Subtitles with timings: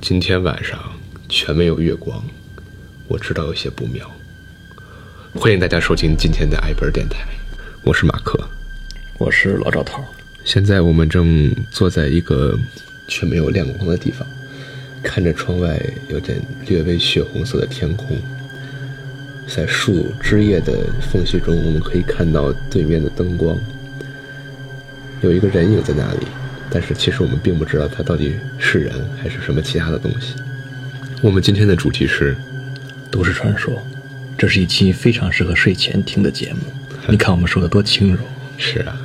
[0.00, 0.78] 今天晚上
[1.28, 2.24] 全没有月光，
[3.06, 4.10] 我知道有些不妙。
[5.34, 7.28] 欢迎大家收听今天的艾本电台，
[7.84, 8.40] 我是马克，
[9.18, 10.02] 我是老赵头。
[10.42, 12.58] 现在我们正坐在一个
[13.08, 14.26] 却没有亮光的地方，
[15.02, 15.78] 看着窗外
[16.08, 18.16] 有点略微血红色的天空，
[19.46, 23.54] 在树枝叶的缝隙中，我们可以看到对面的灯光，
[25.20, 26.26] 有一个人影在那里。
[26.70, 30.34] 但是其实我们并不知道它到底是人还是什么其他的东西。
[31.20, 32.36] 我们今天的主题是
[33.10, 33.82] 都市传说，
[34.38, 36.60] 这是一期非常适合睡前听的节目。
[37.08, 38.20] 你看我们说的多轻柔。
[38.56, 38.96] 是啊，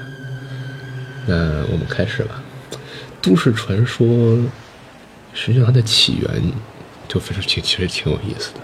[1.25, 1.35] 那
[1.71, 2.43] 我们开始吧。
[3.21, 4.37] 都市传说
[5.33, 6.29] 实际上它的起源
[7.07, 8.59] 就非常挺，其实挺有意思的，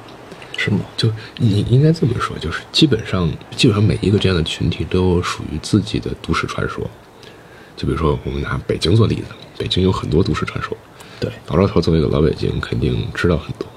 [0.57, 0.81] 是吗？
[0.95, 6.87] 就你应该这么说，就是基本上基本上每一个这样的群体都有属于自己的都市传说。
[7.75, 9.25] 就比如说，我们拿北京做例子，
[9.57, 10.77] 北京有很多都市传说。
[11.19, 13.67] 对，老赵头作为一个老北京，肯定知道很多。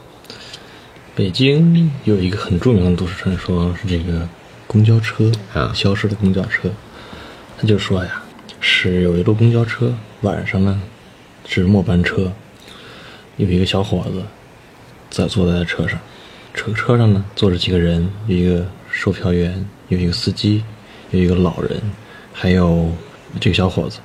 [1.14, 4.28] 北京有一个很著名的都市传说，是这个
[4.66, 6.70] 公交车啊，消失的公交车。
[7.56, 8.22] 他就说呀，
[8.60, 10.83] 是有一路公交车，晚上呢
[11.46, 12.33] 是末班车，
[13.36, 14.22] 有一个小伙子
[15.11, 15.98] 在坐在车上，
[16.52, 20.64] 车车上呢坐着几个人，有一个售票员，有一个司机，
[21.11, 21.80] 有一个老人，
[22.33, 22.90] 还有。
[23.40, 23.98] 这个小伙子，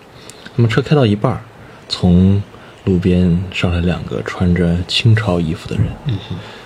[0.56, 1.40] 那么车开到一半
[1.88, 2.42] 从
[2.86, 5.86] 路边上来两个穿着清朝衣服的人。
[6.08, 6.18] 嗯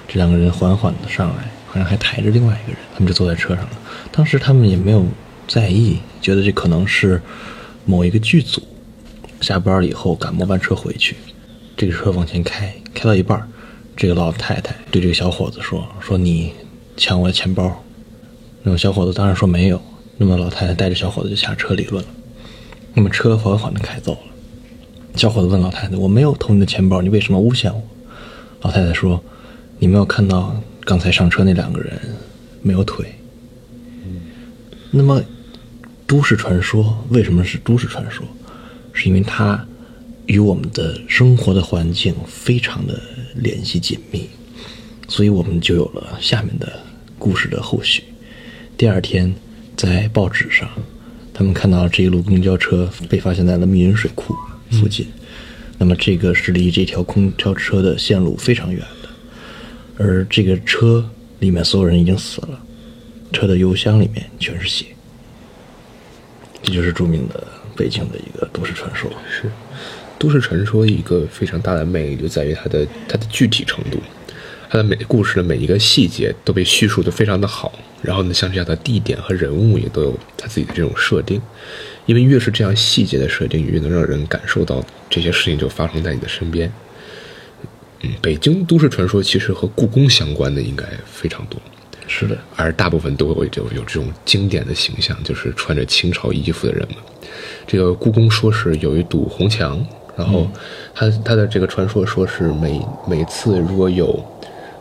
[0.05, 3.71] 这两个人缓缓的上来，好像还抬着另外一个人，他们就坐在车上了。
[4.11, 5.03] 当时他们也没有
[5.47, 7.19] 在意，觉得这可能是
[7.85, 8.61] 某一个剧组
[9.41, 11.15] 下班了以后赶末班车回去。
[11.75, 13.41] 这个车往前开，开到一半
[13.95, 16.53] 这个老太太对这个小伙子说：“说你
[16.95, 17.83] 抢我的钱包。”
[18.61, 19.81] 那么小伙子当然说没有。
[20.17, 22.09] 那么老太太带着小伙子就下车理论了。
[22.93, 24.19] 那么车缓缓的开走了。
[25.15, 27.81] 小伙子问老太太：“我没有偷你的钱包，你为什么诬陷我？”
[28.61, 29.23] 老太太说
[29.79, 31.99] ：“你没有看到刚才上车那两个人
[32.61, 33.13] 没有腿。”
[34.89, 35.23] 那么，
[36.05, 38.25] 都市传说为什么是都市传说？
[38.91, 39.65] 是因为它
[40.27, 43.01] 与我们的生活的环境非常的
[43.35, 44.29] 联系紧密，
[45.07, 46.79] 所以我们就有了下面的
[47.17, 48.03] 故事的后续。
[48.77, 49.33] 第二天，
[49.75, 50.69] 在报纸上。
[51.33, 54.35] 他们看到这一路公交车被发现在了密云水库
[54.69, 55.07] 附近，
[55.79, 59.09] 那么这个是离这条公交车的线路非常远的，
[59.97, 62.59] 而这个车里面所有人已经死了，
[63.31, 64.85] 车的油箱里面全是血，
[66.61, 69.11] 这就是著名的北京的一个都市传说。
[69.27, 69.51] 是，
[70.19, 73.99] 都市传说一个非常大的魅力就在于它的它的具体程度。
[74.73, 81.39] 它的每故事的每一个细节都被叙述的非常的好，然后呢，像这样的地点和人物也都有他自己的这种设定，
[82.07, 86.73] 因为越是这样细节的设定，越能让人感受到这些事情就发生在你的身边。
[88.01, 91.61] 嗯，北京都市传说其实和故宫相关的应该非常多，
[92.07, 96.97] 是的，而大部分都会就有这种经典的形象，就是穿着清朝衣服的人们。
[97.67, 99.85] 这个故宫说是有一堵红墙，
[100.17, 100.49] 然后
[100.95, 104.19] 他他的这个传说说是每每次如果有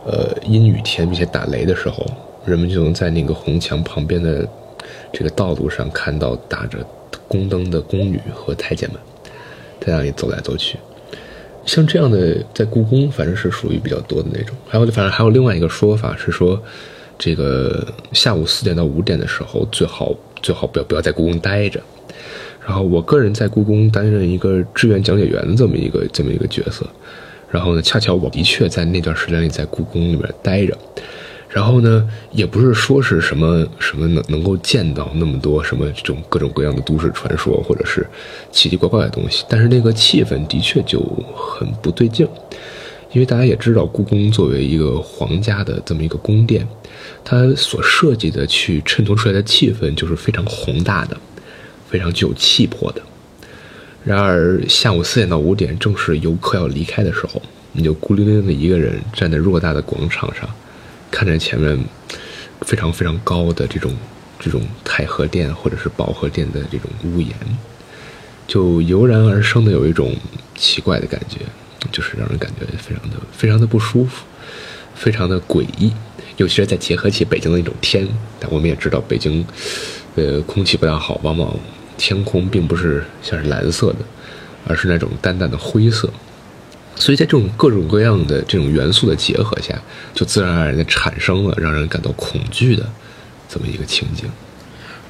[0.05, 2.05] 呃，阴雨天并且打雷的时候，
[2.45, 4.47] 人们就能在那个红墙旁边的
[5.11, 6.79] 这个道路上看到打着
[7.27, 8.99] 宫灯的宫女和太监们
[9.79, 10.77] 在那里走来走去。
[11.65, 14.53] 像这样的，在故宫反正是属于比较多的那种。
[14.67, 16.61] 还有，反正还有另外一个说法是说，
[17.17, 21.79] 这个下午四点到五点的时候，最好最好不要不要在故宫待着。
[22.65, 26.85] 然后，我个人在故宫担任一个志愿讲解员的这么一个这么一个角色。
[27.53, 30.75] 然后呢，恰巧我的确在那段时间里在故宫里面待着，
[31.47, 38.03] 然后呢，也不是说是什么什么能能够见到那么多什么这种各种各样的都市传说或者是
[38.51, 40.99] 奇奇怪怪的东西，但是那个气氛的确就
[41.35, 42.27] 很不对劲，
[43.11, 46.67] 因为大家也知道，故宫作为一个皇家的这么一个宫殿，
[47.23, 51.15] 它所设计的去衬托出来的气氛就是非常宏大的，
[51.87, 53.01] 非常具有气魄的。
[54.03, 57.41] 然而下午四点到五点，正是游客要离开的时候，
[57.71, 60.49] 你就孤零零的一个人站在偌大的广场上，
[61.09, 61.79] 看着前面
[62.61, 63.95] 非常非常高的这种
[64.39, 67.33] 这种太和殿或者是保和殿的这种屋檐，
[68.45, 70.13] 就油然而生的有一种
[70.55, 71.39] 奇怪的感觉，
[71.91, 74.25] 就是让人感觉非常的非常的不舒服，
[74.93, 75.93] 非常的诡异。
[76.37, 78.07] 尤其是再结合起北京的那种天，
[78.39, 79.45] 但我们也知道北京，
[80.15, 81.55] 呃，空气不大好，往往。
[82.03, 83.99] 天空并不是像是蓝色的，
[84.67, 86.11] 而是那种淡淡的灰色，
[86.97, 89.81] 所以在这种各种各样的这种元素的结合下，
[90.13, 92.85] 就自然而然的产生了让人感到恐惧的
[93.47, 94.29] 这么一个情景。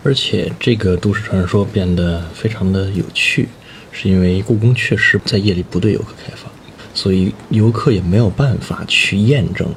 [0.03, 3.49] 而且这个都市传说变得非常的有趣，
[3.91, 6.51] 是因为故宫确实在夜里不对游客开放。
[6.93, 9.67] 所以游客也没有办法去验证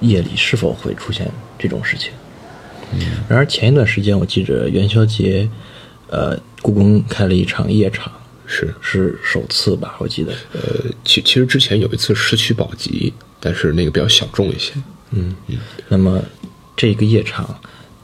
[0.00, 1.26] 夜里是否会出现
[1.58, 2.12] 这种事情。
[3.26, 5.48] 然而前一段时间，我记着元宵节，
[6.08, 8.12] 呃，故宫开了一场夜场，
[8.46, 9.96] 是是首次吧？
[9.98, 10.60] 我记得，呃，
[11.04, 14.72] 其其实之前有一次市区保级，但是那个比较小众一些。
[15.10, 15.58] 嗯嗯。
[15.88, 16.22] 那么
[16.76, 17.58] 这个夜场，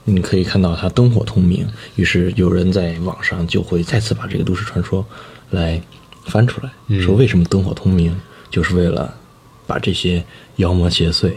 [0.04, 1.66] 你可以看到它灯火通明，
[1.96, 5.06] 于是有人在网上就会再次把这个都市传说
[5.50, 5.80] 来
[6.24, 8.14] 翻出来，说为什么灯火通明，
[8.50, 9.14] 就是为了
[9.66, 10.24] 把这些
[10.56, 11.32] 妖魔邪祟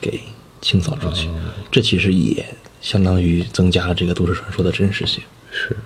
[0.00, 0.20] 给
[0.60, 1.28] 清扫出去。
[1.70, 2.44] 这其实也
[2.80, 5.22] 相当于增加了这个都市传说的真实性。
[5.50, 5.76] 是，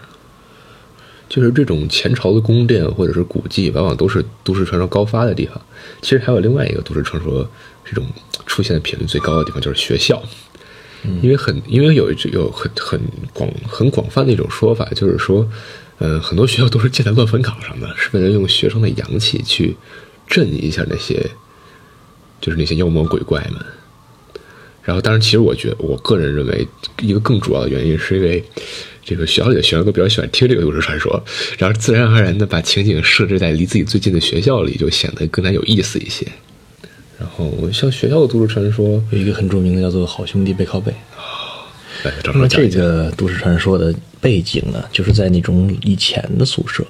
[1.29, 5.61] 就是这种前朝的宫殿或者是古迹，往往都是都市传说高发的地方。
[6.01, 7.49] 其实还有另外一个都市传说，
[7.85, 8.07] 这种
[8.47, 10.23] 出现的频率最高的地方就是学校，
[11.23, 13.01] 因为很因为有一有很很
[13.33, 15.49] 广很广泛的一种说法，就是说，
[15.99, 19.77] 呃，很多学校都是建在乱坟岗上的，是为了用学生的阳气去
[20.27, 21.31] 镇一下那些，
[22.41, 23.65] 就是那些妖魔鬼怪们。
[24.83, 26.65] 然后，当然，其实我觉得，我个人认为，
[27.01, 28.45] 一个更主要的原因是因为，
[29.07, 31.23] 这个学校里的学生都比较喜欢听这个都市传说，
[31.57, 36.27] 然后自然而然的把情景设置在离自己最近的学校里，就显得更加有意思一些。
[37.17, 40.93] 然后，像学校的都市传说有一个很著名的叫做“好兄弟背靠背”。
[42.05, 42.69] 来，正那么这。
[42.69, 46.85] 个都市传说的背景呢，就是在那种以前的宿舍，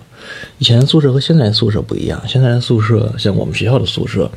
[0.59, 2.21] 以前的宿舍和现在的宿舍不一样。
[2.27, 4.29] 现在的宿舍，像我们学校的宿舍，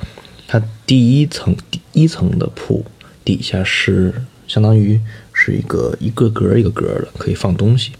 [0.48, 2.86] 它第一层第一层的铺
[3.26, 4.14] 底下是
[4.48, 5.00] 相当于
[5.40, 7.94] 是一个一个格一个格的，可以放东西。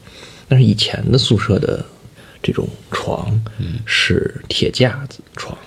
[0.50, 1.86] 但是以前的宿舍的
[2.44, 3.40] 这种床
[3.86, 5.58] 是铁架子床，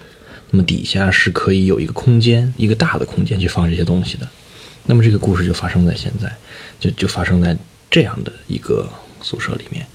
[0.50, 4.28] 那么底下是可以有一个空间，一个大的空间去放这些东西的。
[4.84, 6.30] 那么这个故事就发生在现在，
[6.78, 7.56] 就就发生在
[7.90, 8.88] 这样的一个
[9.22, 9.86] 宿舍里面。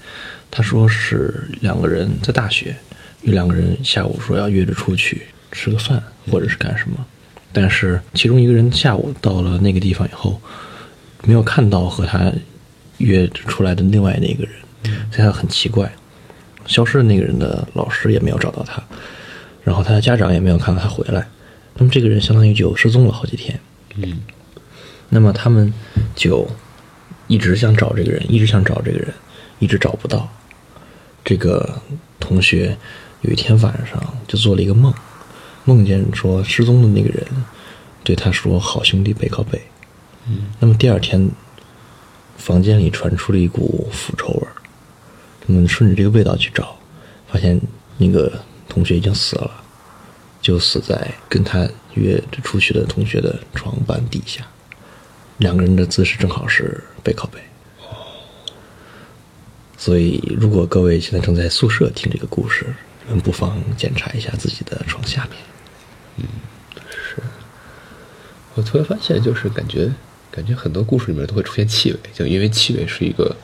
[0.50, 2.74] 他说是两个人在大学，
[3.22, 5.22] 有两个人下午说要约着出去
[5.52, 7.04] 吃个饭或者是干什么，
[7.52, 10.40] 但是其中一个人下午到了那个地方以后，
[11.24, 12.32] 没有看到和他
[12.98, 14.52] 约出来的另外那个人，
[15.10, 15.90] 所以他很奇怪。
[16.66, 18.82] 消失的那个人的老师也没有找到他，
[19.64, 21.26] 然后他的家长也没有看到他回来。
[21.76, 23.58] 那么这个人相当于就失踪了好几天。
[23.94, 24.20] 嗯
[25.08, 25.72] 那么他们
[26.14, 26.46] 就
[27.26, 29.08] 一直想找这个人，一直想找这个人，
[29.58, 30.28] 一直找不到。
[31.24, 31.80] 这个
[32.20, 32.76] 同学
[33.22, 34.92] 有一天晚上就做了一个梦，
[35.64, 37.26] 梦见说失踪的那个人
[38.04, 39.58] 对他说：“好兄弟，背靠背。”
[40.60, 41.30] 那么第二天，
[42.36, 44.52] 房间里传出了一股腐臭味儿。
[45.46, 46.76] 他们顺着这个味道去找，
[47.26, 47.60] 发现
[47.96, 49.64] 那个同学已经死了，
[50.40, 54.46] 就死在跟他约着出去的同学的床板底下。
[55.38, 57.40] 两个人的姿势正好是背靠背。
[59.76, 62.66] 所以，如果各位现在正在宿舍听这个故事，
[63.06, 65.38] 你们不妨检查一下自己的床下面。
[66.16, 66.24] 嗯，
[66.90, 67.22] 是
[68.54, 69.88] 我突然发现，就是感觉
[70.30, 73.34] 感觉很多故事里面都会出现气味，就因为气味是一个，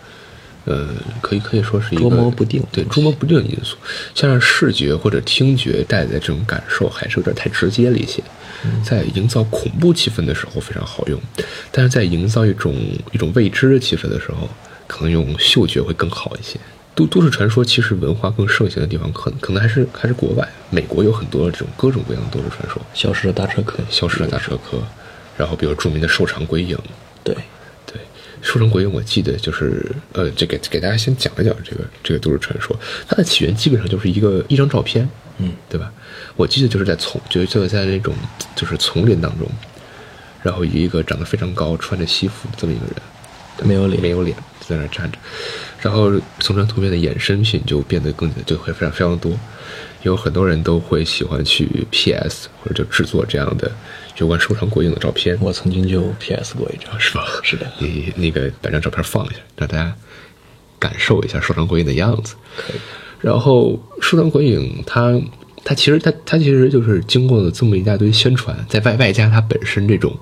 [0.65, 0.89] 呃，
[1.21, 3.77] 可以可以说是一个捉摸不定对捉摸不定的因素。
[4.15, 8.23] 加上视觉或者听觉带来的这种感受，还是有点太直接了一些。
[8.83, 11.21] 在营造恐怖气氛的时候非常好用，
[11.71, 12.75] 但是在营造一种
[13.13, 14.49] 一种未知的气氛的时候，
[14.87, 16.59] 可能用嗅觉会更好一些。
[16.95, 20.49] 都都市传说其实文化更盛行的地方，可能可能还是还是国外。
[20.71, 24.79] 美国有很多这种各种各样的都市传说，消失的大车客，消失的大车科，
[25.37, 26.79] 然后比如著名的瘦长鬼影，
[27.23, 27.35] 对，
[27.87, 28.01] 对，
[28.41, 35.93] 瘦长鬼影我记得就是呃，这给给大家先讲一讲这个这个都市传说，它的起源基本上就是一个一张照片，嗯，对吧？
[36.37, 38.15] 我记得就是在丛，就就是在那种
[38.55, 39.49] 就是丛林当中，
[40.43, 44.01] 然后有一个长得非常高、穿着西服的这么一个人，没有脸。
[44.01, 44.37] 没有脸
[44.67, 45.19] 在那站着，
[45.81, 46.11] 然后
[46.41, 49.39] 从这图片的衍生品就变得更就会非常非常多，
[50.03, 53.71] 有很多人都会喜欢去 PS 或者就制作这样的
[54.19, 57.25] 有关收藏鬼影的照片，我曾经就 PS 过一张，是吧？
[57.43, 57.67] 是的。
[57.79, 59.95] 你那个把这张照片放一下，让大家
[60.79, 62.37] 感受一下收藏鬼影的样子。
[62.57, 62.77] 可以。
[63.21, 65.21] 然后收藏鬼影它
[65.65, 70.15] 它其实它它其实就是经过了这么一大堆宣传，在外外加它本身这种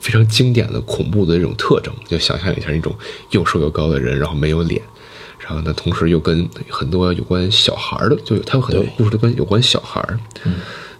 [0.00, 2.94] 非常经典的恐怖的这种特征，就想象一下那种
[3.30, 4.82] 又瘦又高的人，然后没有脸，
[5.38, 10.18] 然后呢，同时又跟很多有关小孩儿的，就有它有很多故事都跟有关小孩儿，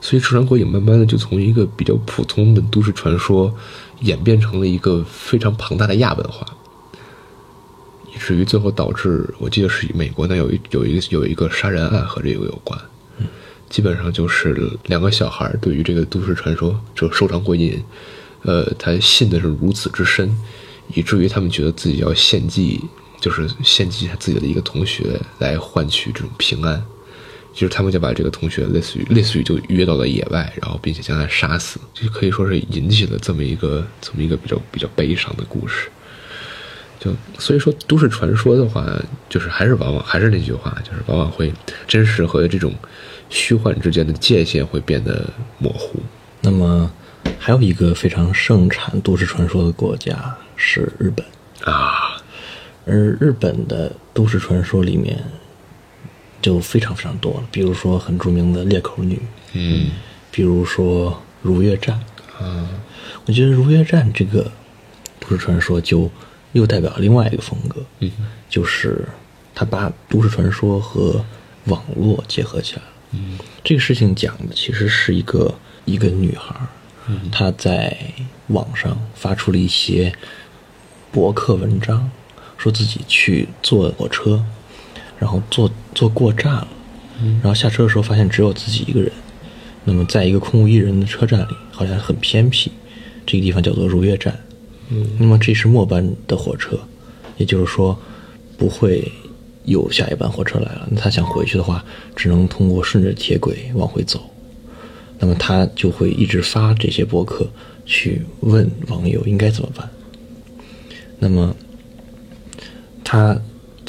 [0.00, 3.52] 所以收藏鬼影慢慢的就从一个比较普通的都市传说，
[4.00, 6.46] 演变成了一个非常庞大的亚文化。
[8.06, 12.78] 以至于最后导致，我记得是美国那有一有一个有一个杀人案和这个有关，
[13.68, 17.82] 基本上就是两个小孩对于这个都市传说，这个收藏鬼影，
[18.42, 20.34] 呃，他信的是如此之深，
[20.94, 22.80] 以至于他们觉得自己要献祭，
[23.20, 26.82] 就是献祭他自己的一个同学来换取这种平安，
[27.58, 35.88] 其实他们就把这个同学类似于类似于就约到了野外，然后并且将他杀死，就可以说是引起了这么一个这么一个比较比较悲伤的故事。
[37.00, 38.86] 就所以说，都市传说的话，
[39.28, 41.52] 就是还是往往还是那句话，就是往往会
[41.88, 42.72] 真实和这种
[43.28, 45.98] 虚幻之间的界限会变得模糊。
[46.40, 46.88] 那么，
[47.40, 51.26] 还有一个非常盛产都市传说的国家是日本
[51.64, 52.22] 啊，
[52.86, 55.24] 而日本的都市传说里面
[56.40, 59.20] 就非常非常多了，比如说很著名的裂口女，
[59.54, 59.90] 嗯
[60.30, 62.00] 比如说如月战。
[62.38, 62.68] 啊，
[63.26, 64.48] 我觉得如月战这个
[65.18, 66.08] 都市传说就
[66.52, 68.12] 又代表另外一个风格，嗯
[68.48, 69.04] 就是
[69.52, 71.24] 他把都市传说和
[71.64, 72.88] 网络结合起来了。
[73.10, 75.52] 嗯这个事情讲的其实是一个
[75.84, 76.68] 一个女孩儿，
[77.08, 77.96] 嗯她在
[78.48, 80.12] 网上发出了一些
[81.10, 82.08] 博客文章，
[82.56, 84.44] 说自己去坐火车，
[85.18, 86.68] 然后坐坐过站了，
[87.42, 89.10] 然后下车的时候发现只有自己一个人。
[89.84, 92.70] 那么在一个空无一人的车站里，好像很偏僻，
[93.24, 94.38] 这个地方叫做如月站。
[94.90, 96.78] 嗯那么这是末班的火车，
[97.36, 97.98] 也就是说
[98.56, 99.10] 不会
[99.64, 100.88] 有下一班火车来了。
[100.90, 101.84] 那他想回去的话，
[102.14, 104.20] 只能通过顺着铁轨往回走。
[105.18, 107.46] 那么他就会一直发这些博客
[107.84, 109.88] 去问网友应该怎么办。
[111.18, 111.54] 那么
[113.02, 113.36] 他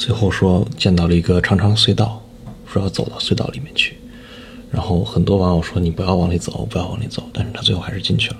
[0.00, 2.22] 最后说见到了一个长长隧道，
[2.66, 3.98] 说要走到隧道里面去。
[4.72, 8.36] 然后很多网友说你不要往里走，不要往里走，但是他最后还是进去了。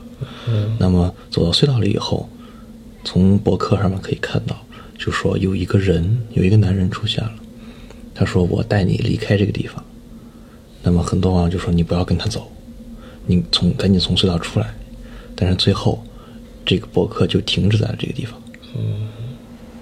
[0.79, 2.27] 那么走到隧道里以后，
[3.05, 4.57] 从博客上面可以看到，
[4.99, 7.35] 就说有一个人，有一个男人出现了。
[8.15, 9.85] 他说：“我带你离开这个地方。”
[10.83, 12.51] 那么很多网友就说：“你不要跟他走，
[13.27, 14.73] 你从赶紧从隧道出来。”
[15.37, 16.03] 但是最后，
[16.65, 18.41] 这个博客就停止在了这个地方。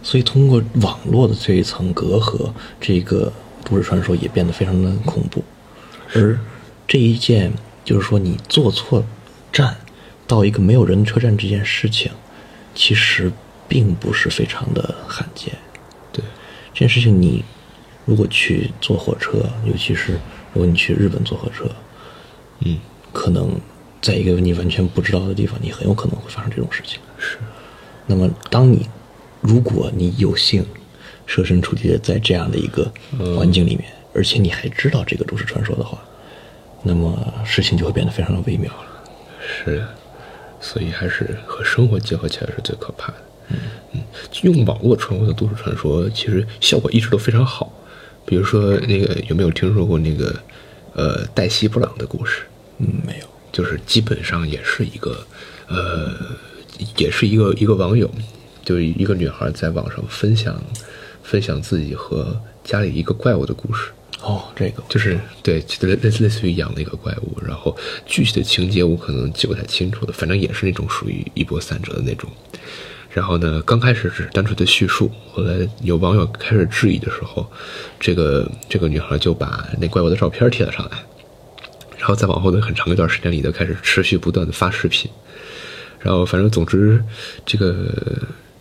[0.08, 2.50] 所以通过网络的这一层隔阂，
[2.80, 3.30] 这个
[3.62, 5.44] 都市传说也变得非常的恐怖。
[6.14, 6.40] 而
[6.86, 7.52] 这一件
[7.84, 9.04] 就是说你坐错
[9.52, 9.76] 站
[10.26, 12.10] 到一个没有人的车站这件事情，
[12.74, 13.30] 其实
[13.68, 15.52] 并不是非常的罕见。
[16.10, 16.24] 对，
[16.72, 17.44] 这件事情你
[18.06, 20.12] 如果去坐火车，尤其是
[20.54, 21.70] 如果你去日本坐火车，
[22.60, 22.78] 嗯，
[23.12, 23.60] 可能
[24.00, 26.98] 在一个你完全不知道的地方，你很有可能会发生这种事情。
[27.18, 27.36] 是，
[28.06, 28.88] 那么，当你
[29.40, 30.64] 如果你有幸
[31.26, 32.90] 设身处地的在这样的一个
[33.37, 36.02] 环境里面，而且你还知道这个都市传说的话，
[36.83, 38.87] 那么事情就会变得非常的微妙了。
[39.47, 39.85] 是，
[40.61, 43.18] 所以还是和生活结合起来是最可怕的。
[43.92, 44.00] 嗯，
[44.42, 47.73] 用网络传播的都市传说，其实效果一直都非常好。
[48.26, 50.35] 比如说，那个有没有听说过那个
[50.95, 52.42] 呃黛西布朗的故事？
[52.78, 53.26] 嗯，没有。
[53.50, 55.26] 就是基本上也是一个，
[55.68, 56.12] 呃，
[56.99, 58.09] 也是一个一个网友，
[58.68, 60.62] 就是一个女孩在网上分享
[61.22, 63.88] 分享自己和家里一个怪物的故事。
[64.20, 72.28] 哦，这个就是对，类类类似于养了一个怪物，然后具体的情节我可能记不太清楚了，反正也是那种属于一波三折的那种。
[73.10, 77.50] 然后呢，刚开始只是单纯的叙述，后来有网友开始质疑的时候，
[77.98, 80.98] 这个这个女孩就把那怪物的照片贴了上来，
[81.96, 85.10] 然后再往后的很长一段时间里，就开始持续不断的发视频。
[86.00, 87.02] 然后反正总之，
[87.44, 87.92] 这个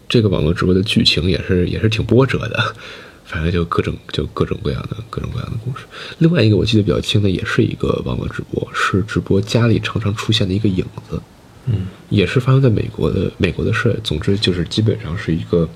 [0.10, 2.76] 这个网络直播的剧情也是 也是挺波折的。
[3.28, 5.84] 反正就各种就各种各样的各种各样的故事。
[6.20, 11.22] 另外一个我记得比较清的，也是一个网络直播，是直播家里常常出现的一个影子，
[11.66, 14.00] 嗯，也是发生在美国的美国的事。
[14.02, 15.68] 总之就是基本上是一个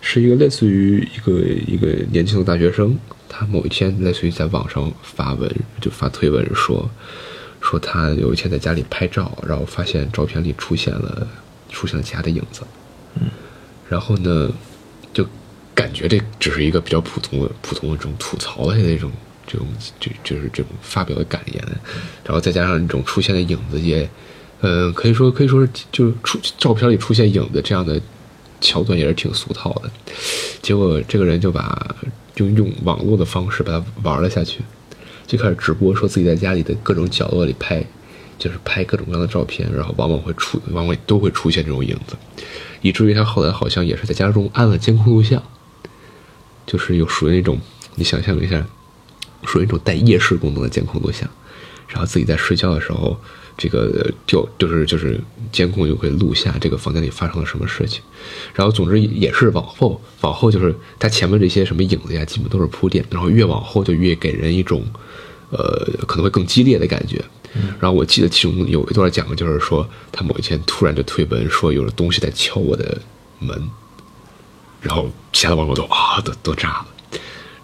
[0.00, 2.96] 是一个类似于一个一个年轻的大学生，
[3.28, 6.88] 他某一天类似于在网上发文就发推文说
[7.60, 11.26] 说他有一天在家里拍照，然后发现照片里出现了
[11.68, 12.60] 出现了其他的影子，
[13.16, 13.22] 嗯，
[13.88, 14.50] 然后呢
[15.12, 15.26] 就。
[15.74, 19.12] 感觉这只是一个比较普通的、普通的这种吐槽类的那种、
[19.46, 19.66] 这种
[20.00, 21.62] 就就是这种发表的感言，
[22.24, 24.08] 然后再加上这种出现的影子也，
[24.62, 28.00] 嗯、可以说可以说是就出照片里出现影子这样的
[28.58, 29.90] 桥段也是挺俗套的。
[30.62, 31.94] 结果这个人就把
[32.34, 34.60] 就用网络的方式把它玩了下去，
[35.26, 37.84] 就开始直播说自己在家里的各种角落里拍，
[38.38, 42.16] 就是拍各种各样的照片，然后往往会出，往往都会出现这种影子，
[42.82, 45.42] 以至于他后来好像也是在家中安了监控录像。
[46.66, 47.60] 就是有属于那种，
[47.94, 48.66] 你想象一下，
[49.44, 51.30] 属于那种带夜视功能的监控录像，
[51.86, 53.16] 然后自己在睡觉的时候，
[53.56, 55.20] 这个就就是就是
[55.52, 58.02] 监控就会录下这个房间里发生了什么事情，
[58.52, 64.84] 然后总之也是往后往后就是它前面这些什么影子呀，基本都是铺垫，然后越往后就越给人一种，
[65.50, 67.24] 呃，可能会更激烈的感觉。
[67.80, 73.00] 然后我记得其中有一段讲的就是说，他某一天突然就推门说有了东西在敲我的
[73.38, 73.70] 门。
[74.82, 76.86] 然后其他的网友都啊，都都炸了。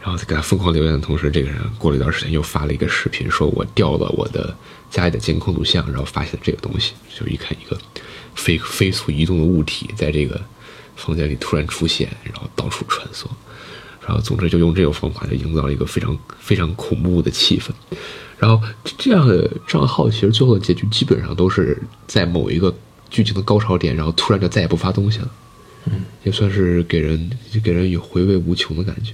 [0.01, 4.53] 然后在给他疯狂留言的同时，这个人过了一段时间又发了一个视频，说我调了我的
[4.91, 7.79] 家里的监控录像，然后发现这个东西，就是一看一个
[8.35, 10.41] 飞飞速移动的物体在这个
[10.97, 13.27] 房间里突然出现，然后到处穿梭，
[14.07, 17.71] 然后总之就用这个方法就营造了一个非常非常恐怖的气氛。
[18.39, 18.61] 然后
[18.99, 22.75] 这样的账号其实最后的结局基本上都是在某一个
[23.09, 25.31] 剧情的高潮点，然后突然就再也不发东西了。
[25.85, 27.31] 嗯，也算是给人
[27.63, 29.13] 给人有回味无穷的感觉。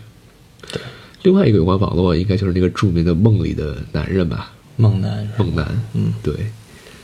[0.71, 0.80] 对，
[1.23, 5.66] 另外一个有关网络，应该就是那个著名的梦里的男人吧，梦男梦男。
[5.95, 6.35] 嗯对，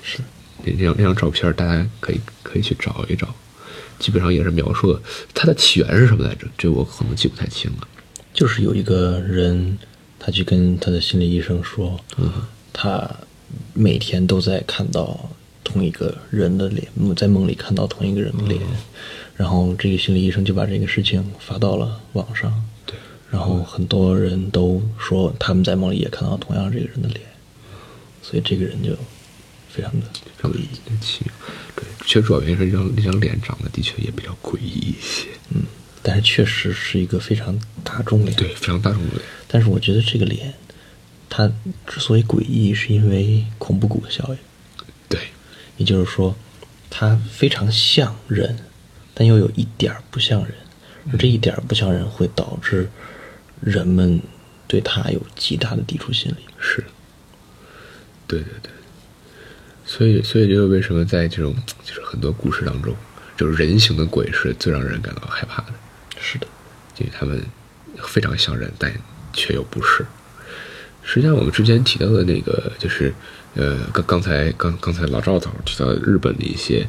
[0.03, 0.21] 是
[0.65, 3.35] 那那张那张照片，大家可以可以去找一找，
[3.99, 5.01] 基本上也是描述了
[5.33, 6.47] 它的起源是什么来着？
[6.57, 7.89] 这我可能记不太清了。
[8.33, 9.79] 就是有一个人，
[10.19, 12.31] 他去跟他的心理医生说，嗯。
[12.77, 13.09] 他
[13.73, 15.31] 每天都在看到
[15.63, 18.61] 同一个人的脸，在梦里看到同一个人的脸，
[19.37, 22.53] 然后这个心理医生就把这个事情发到了网上，
[22.85, 22.97] 对，
[23.31, 27.21] 然后很多人都说他们在梦里也看到同样这个人的脸，
[28.23, 28.91] 所以这个人就
[29.75, 30.07] 非常的
[30.43, 30.69] 诡异。
[31.01, 31.25] 奇。
[31.75, 35.29] 对，其实主要原因是这张这张脸长得的确也比较诡异一些。
[35.51, 35.63] 嗯，
[36.03, 38.37] 但是确实是一个非常大众脸。
[38.37, 39.21] 对，非常大众脸。
[39.49, 40.55] 但是我觉得这个脸，
[41.29, 41.51] 它
[41.87, 44.39] 之所以诡异，是因为恐怖谷的效应。
[45.09, 45.21] 对，
[45.77, 46.37] 也就是说，
[46.91, 48.57] 它非常像人，
[49.13, 50.55] 但又有一点不像人，
[51.13, 52.89] 而这一点不像人会导致
[53.61, 54.21] 人们
[54.67, 56.45] 对它有极大的抵触心理。
[56.59, 56.85] 是，
[58.27, 58.71] 对对对，
[59.87, 62.95] 所以所以这就是为什么在这种 就是很多故事当中，
[63.37, 65.73] 就是人形的鬼是最让人感到害怕的，
[66.19, 66.47] 是的，
[66.99, 67.43] 因为他们
[68.03, 68.93] 非常像人，但
[69.33, 70.05] 却又不是。
[71.03, 73.13] 实际上，我们之前提到的那个，就是
[73.55, 76.87] 呃，刚刚才刚刚才老赵头提到日本的一些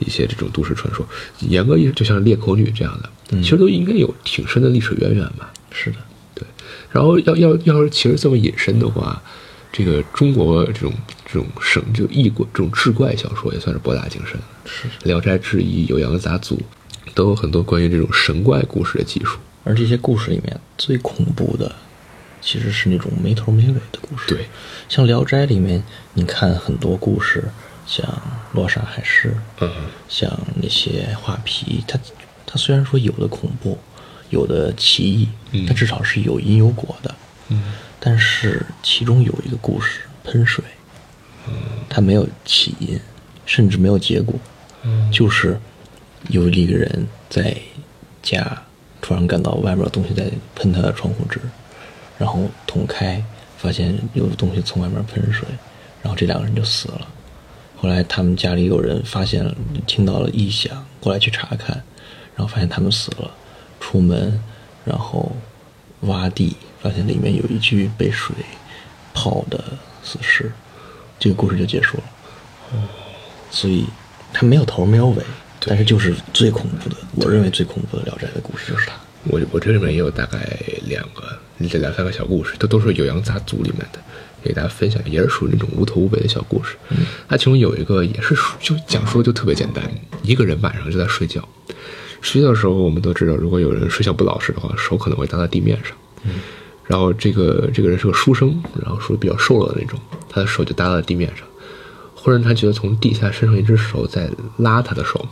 [0.00, 1.06] 一些这种都市传说，
[1.40, 3.08] 严格意义就像裂口女这样的，
[3.40, 5.52] 其实都应该有挺深的历史渊源吧。
[5.70, 5.96] 是的，
[6.34, 6.44] 对，
[6.90, 9.22] 然后要要要是其实这么引申的话，
[9.72, 10.92] 这个中国这种
[11.32, 14.86] 这种神就异怪这种志怪小说也算是博大精深，是。
[15.04, 16.56] 《聊斋志异》《酉阳杂族》
[17.14, 19.38] 都有很多关于这种神怪故事的技术。
[19.64, 21.74] 而这些故事里面最恐怖的，
[22.42, 24.28] 其实是那种没头没尾的故事。
[24.28, 24.46] 对，
[24.90, 27.44] 像《聊斋》里面，你看很多故事，
[27.86, 28.06] 像
[28.52, 29.70] 罗刹海市，嗯，
[30.08, 30.30] 像
[30.60, 31.98] 那些画皮，它
[32.44, 33.78] 它虽然说有的恐怖，
[34.28, 37.14] 有的奇异，嗯它至少是有因有果的。
[37.48, 40.64] 嗯，但是其中有一个故事喷水，
[41.88, 42.98] 它没有起因，
[43.46, 44.34] 甚至没有结果，
[45.12, 45.58] 就是
[46.28, 47.56] 有一个人在
[48.22, 48.62] 家
[49.00, 51.40] 突然感到外面有东西在喷他的窗户纸，
[52.18, 53.22] 然后捅开，
[53.58, 55.46] 发现有东西从外面喷水，
[56.02, 57.08] 然后这两个人就死了。
[57.76, 59.54] 后来他们家里有人发现了，
[59.86, 61.82] 听到了异响，过来去查看，
[62.36, 63.30] 然后发现他们死了。
[63.80, 64.40] 出门，
[64.84, 65.32] 然后
[66.02, 68.34] 挖地，发现里面有一具被水
[69.12, 69.62] 泡的
[70.04, 70.52] 死尸，
[71.22, 72.04] 这个故事就结束了。
[73.48, 73.86] 所以
[74.32, 75.22] 它没有头没有尾，
[75.60, 78.94] 但是就是最恐怖的，我认为最恐怖的《聊斋》的故事就是它。
[79.28, 81.22] 我我这里面也有大概两个
[81.70, 84.00] 这两三个小故事，都都是《酉阳杂族》里面的，
[84.42, 86.74] 给大家分享，也是属于那种无头无尾的小故事。
[87.28, 89.88] 它其中有一个也是属就讲述的就特别简单，
[90.22, 91.48] 一个人晚上就在睡觉，
[92.20, 95.94] 睡觉的时候我们都知道，如果有人睡觉不老实的话，手可能会搭在地面上。
[96.92, 101.46] 然后这个这个人是个书生，然后属于比较瘦弱的那种，他的手就搭在地面上。
[102.14, 105.26] 忽然他觉得从地下伸上一只手在拉他的手，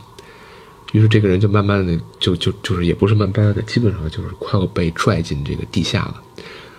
[0.93, 6.23] 于是这个人就慢慢的就就就是也不是慢慢的，基本上就是快要被拽进这个地下了。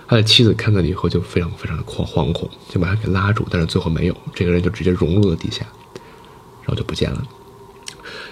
[0.08, 5.63] 他的妻子看到了以后就非常非常的惶惶恐，就把他给拉住，但是最后没有，这个人就直接融入了地下，
[6.63, 7.24] 然后就不见了。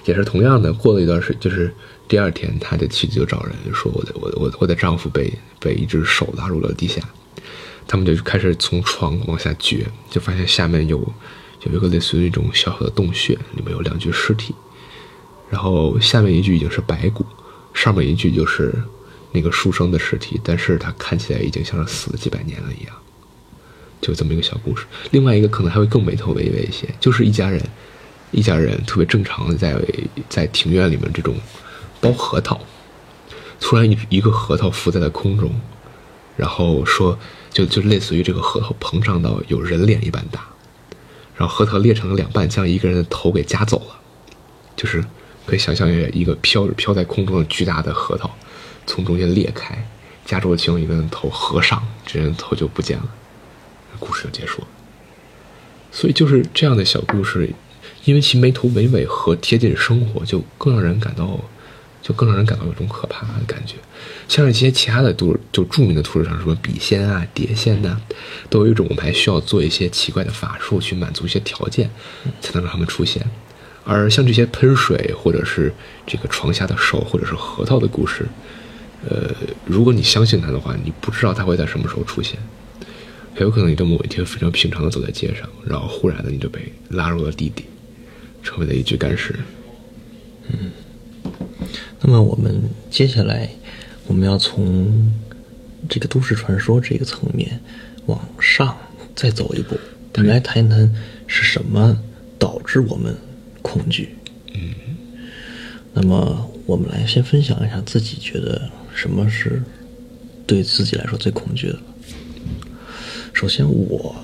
[0.06, 1.72] 也是同样的，过了一段时，就是
[2.10, 7.00] 第二天，他的妻子就找人说：“我的我我我的丈夫被被一只手拉入了地下。”
[7.88, 10.98] 他们就开始从床往下掘，就发现下面有
[11.62, 14.56] 有一个类似于一种小小的洞穴，里面有两具尸体，
[15.52, 17.24] 然后下面一具已经是白骨，
[17.76, 18.74] 上面一具就是
[19.32, 22.96] 那个书生的尸体，但是他看起来已经像是死了几百年了一样。
[24.02, 24.88] 就这么一个小故事。
[25.12, 27.64] 另外一个可能还会更没头没尾一些，就是一家人，
[28.32, 29.80] 一家人特别正常的在
[30.28, 31.36] 在庭院里面这种
[32.02, 32.60] 剥核桃，
[33.60, 35.52] 突然一一个核桃浮在了空中，
[36.38, 37.18] 然后说
[37.52, 40.48] 就就类似于这个核桃膨胀到有人脸一般大，
[41.36, 44.00] 然后核桃裂成了两半，将一个人的头给夹走了，
[44.76, 45.04] 就是
[45.46, 48.30] 可以想象一个飘飘在空中的巨大的核桃
[48.86, 49.88] 从中间裂开，
[50.26, 53.06] 夹住了其中一个人的头，合上，这人头就不见了。
[54.00, 54.68] 故事就结束了。
[55.92, 57.52] 所以就是这样的小故事，
[58.06, 61.40] 因为其没头没尾和贴近生活，就更让人感到
[62.02, 63.76] 就更让人感到有种可怕的感觉。
[64.28, 68.00] 像一些其他的都就著名的图纸上，什么笔仙啊、碟仙呐、
[68.50, 71.90] 都有一种我们还需要做一些奇怪的法术去满足一些条件，
[72.42, 73.26] 才能让他们出现。
[73.84, 75.74] 而像这些喷水，或者是
[76.06, 78.28] 这个床下的手，或者是核桃的故事，
[79.08, 79.32] 呃，
[79.66, 82.38] 如果你相信它的话，你不知道它会在什么时候出现。
[83.34, 87.66] 很有可能你的某一天非常平常的走在街上，然后忽然的你就被拉入了地底，
[88.44, 89.34] 成为了一具干尸。
[90.50, 90.72] 嗯
[92.02, 93.50] 那么我们接下来
[94.08, 95.12] 我们要从
[95.88, 97.60] 这个都市传说这个层面
[98.06, 98.78] 往上
[99.16, 99.78] 再走一步，
[100.16, 100.94] 我们来谈一谈
[101.28, 101.98] 是什么
[102.38, 103.16] 导致我们
[103.62, 104.16] 恐惧。
[104.54, 104.74] 嗯，
[105.94, 109.62] 那么我们来先分享一下自己觉得什么是
[110.48, 111.82] 对自己来说最恐惧的吧。
[113.34, 114.16] 首先我，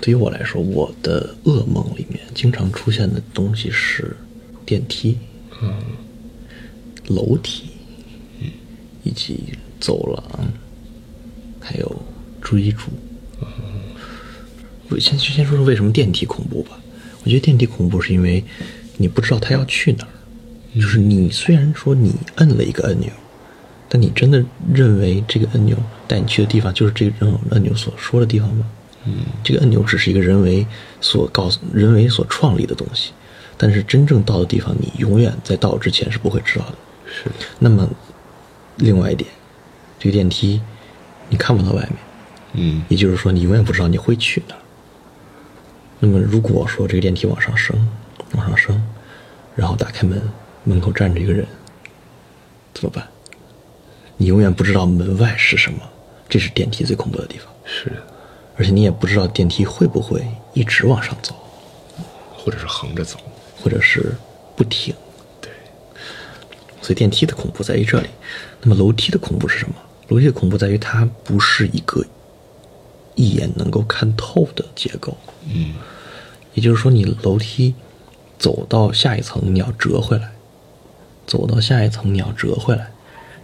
[0.00, 4.16] 对于我来说，我的噩梦里面经常出现的东西是
[4.66, 5.18] 电梯。
[7.08, 7.64] 楼梯，
[9.02, 9.40] 以及
[9.80, 10.48] 走廊，
[11.60, 12.02] 还有
[12.40, 12.90] 追逐。
[14.88, 16.78] 我先先说说为什么电梯恐怖吧。
[17.22, 18.44] 我觉得电梯恐怖是因为
[18.98, 20.12] 你不知道它要去哪儿，
[20.78, 23.10] 就是你虽然说你摁了一个按钮，
[23.88, 28.66] 但你真的认为这个按钮带你去的地方就是这个按钮所说的地方吗？
[29.06, 30.66] 嗯，这个按钮只是一个人为
[31.00, 33.12] 所告诉、人为所创立的东西，
[33.56, 36.76] 但是真正到的地方，你永远在到之前是不会知道的。
[37.14, 37.88] 是，那么，
[38.76, 39.30] 另外一点，
[40.00, 40.60] 这个电梯
[41.28, 41.92] 你看不到外面，
[42.54, 44.60] 嗯也就是说你永远不知道你会去哪儿。
[46.00, 47.88] 那么如果说这个电梯往上升，
[48.32, 48.82] 往上升，
[49.54, 50.20] 然后打开门，
[50.64, 51.46] 门口站着一个人，
[52.74, 53.06] 怎么办？
[54.16, 55.78] 你永远不知道门外是什么，
[56.28, 57.46] 这是电梯最恐怖的地方。
[57.64, 57.92] 是，
[58.56, 61.34] 而且你也不知道电梯会不会一直往上走，
[62.36, 63.18] 或者是横着走。
[63.62, 64.14] 或者是
[64.54, 64.94] 不停。
[66.84, 68.08] 对，所以电梯的恐怖在于这里。
[68.60, 69.74] 那么楼梯的恐怖是什么？
[70.08, 72.04] 楼梯的恐怖在于它不是一个
[73.14, 75.16] 一眼能够看透的结构。
[75.46, 75.74] 嗯
[76.52, 77.74] 也就是说，你楼梯
[78.38, 80.28] 走到下一层，你要折回来；
[81.26, 82.92] 走到下一层，你要折回来。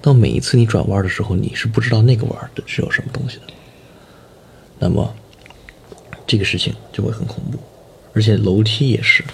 [0.00, 3.42] 到每一次你转弯的时候，你是不知道那个弯的是有什么东西的。
[4.78, 5.12] 那么，
[6.24, 7.58] 这个事情就会很恐怖。
[8.14, 9.24] 而且楼梯也是，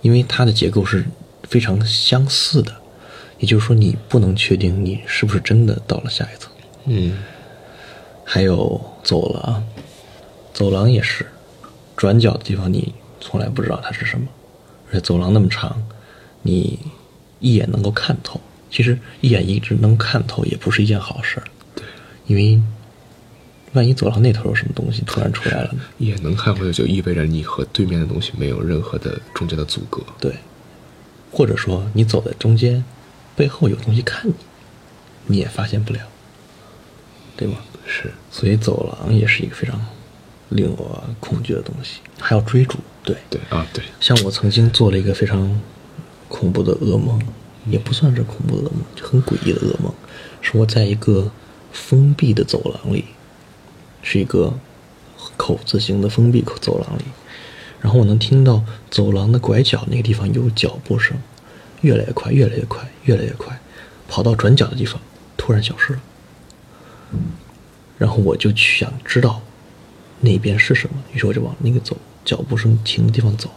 [0.00, 1.04] 因为它的结构是
[1.42, 2.72] 非常相似的，
[3.38, 6.50] 也就是说，你不能确定你是不是真的到了下一层。
[6.86, 7.18] 嗯
[8.24, 9.64] 还有走廊，
[10.52, 11.26] 走廊也是，
[11.96, 14.26] 转角的地方你从来不知道它是什么，
[14.88, 15.82] 而且走廊那么长，
[16.42, 16.78] 你
[17.40, 18.38] 一眼能够看透。
[18.70, 21.84] 其实一眼一直能看透也不是一件好事儿，对，
[22.26, 22.60] 因为
[23.72, 25.80] 万一走廊那头有什么东西突然出来了呢？
[25.96, 30.02] 一眼能看回去，就意味着你和对面的东西没有任何的中间的阻隔。
[30.20, 30.34] 对，
[31.32, 32.84] 或者说你走在中间，
[33.38, 34.34] 背后有东西看你，
[35.28, 36.00] 你也发现不了，
[37.36, 37.58] 对吗？
[37.86, 39.80] 是，所以走廊也是一个非常
[40.48, 42.00] 令我恐惧的东西。
[42.18, 45.60] 还要追逐，对，对啊，对，像我曾经做了一个非常
[46.28, 47.16] 恐怖的噩梦，
[47.66, 49.94] 也不算是恐怖的噩梦，就很诡异的噩梦，
[50.42, 51.30] 是我在一个
[51.70, 53.04] 封闭的走廊里，
[54.02, 54.52] 是一个
[55.36, 57.04] 口字形的封闭口走廊里，
[57.80, 61.16] 然后我能听到走廊的拐角那个地方有脚步声，
[61.82, 63.58] 越来越快，越来越快，越来越快，
[64.08, 65.00] 跑到转角的地方
[65.36, 66.00] 突然消失了。
[67.96, 69.40] 然后我就去想知道
[70.20, 73.50] 那边是什么，于是我就往那个走脚步声停的地方走。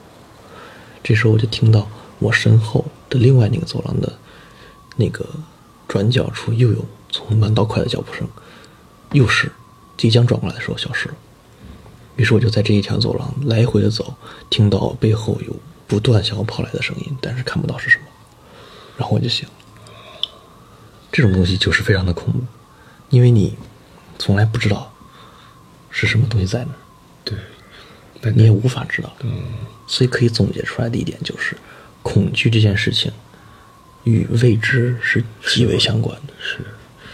[1.03, 1.88] 这时候我就听到
[2.19, 4.13] 我身后的另外那个走廊的
[4.95, 5.25] 那个
[5.88, 8.27] 转角处又有从慢到快的脚步声，
[9.12, 9.51] 又是
[9.97, 11.15] 即将转过来的时候消失了。
[12.17, 14.13] 于是我就在这一条走廊来回的走，
[14.49, 15.55] 听到背后有
[15.88, 18.03] 不断向我跑来的声音，但是看不到是什么。
[19.01, 19.53] 然后我就醒了。
[21.11, 22.39] 这种东西就是非常的恐怖，
[23.09, 23.57] 因为你
[24.19, 24.93] 从来不知道
[25.89, 26.77] 是什么东西在那儿，
[27.25, 27.35] 对，
[28.21, 29.11] 但你也无法知道。
[29.23, 29.43] 嗯
[29.87, 31.57] 所以可以总结出来的一点就是，
[32.03, 33.11] 恐惧这件事情
[34.03, 36.33] 与未知是极为相关的。
[36.39, 36.59] 是。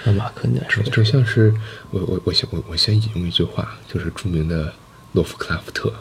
[0.04, 0.91] 那马克，你来说说。
[0.91, 1.52] 就像是
[1.89, 4.71] 我我我先我我先引用一句话，就是著名的
[5.13, 5.91] 洛夫克拉夫特，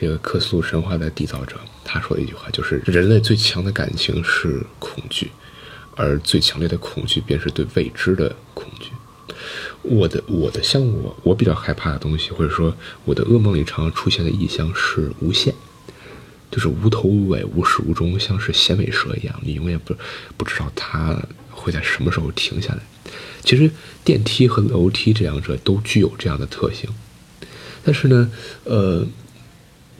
[0.00, 5.28] 这个克苏鲁神话的缔造者，他说的一句话，就是人类最强的感情是恐惧，
[5.96, 8.92] 而最强烈的恐惧便是对未知的恐惧。
[9.82, 12.72] 我的我的像我我比较害怕的东西，或者说
[13.04, 15.52] 我的噩梦里常常出现的意象是无限，
[16.48, 19.92] 就是无头无尾、无始无终，像是衔尾蛇一样，你永远不
[20.36, 22.80] 不知道它会在什么时候停下来。
[23.42, 23.68] 其实
[24.04, 26.88] 电梯和楼梯这两者都具有这样的特性，
[27.82, 28.30] 但是呢，
[28.64, 29.04] 呃，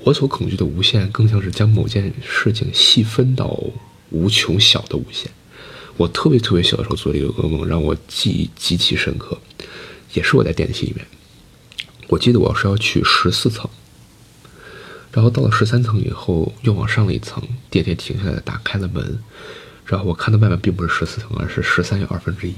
[0.05, 3.59] 我所恐惧的无限更像是将某件事情细分到
[4.11, 5.31] 无穷小的无限。
[5.97, 9.39] 我特别特别小的时候做了一个噩梦，让我记忆极其深刻，
[10.15, 11.05] 也是我在电梯里面。
[12.07, 13.69] 我记得我是要去十四层，
[15.13, 19.19] 然后到了十三层以后又往上了一层，电梯停下来，打开了门，
[19.85, 22.55] 然后我看到外面并不是十四层，而是十三又二分之一。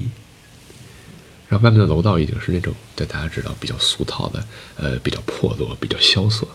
[1.49, 4.45] 然后外面的楼道已经是那种，对大家知道比较俗套的，
[4.77, 6.47] 呃，比较破落，比较萧瑟。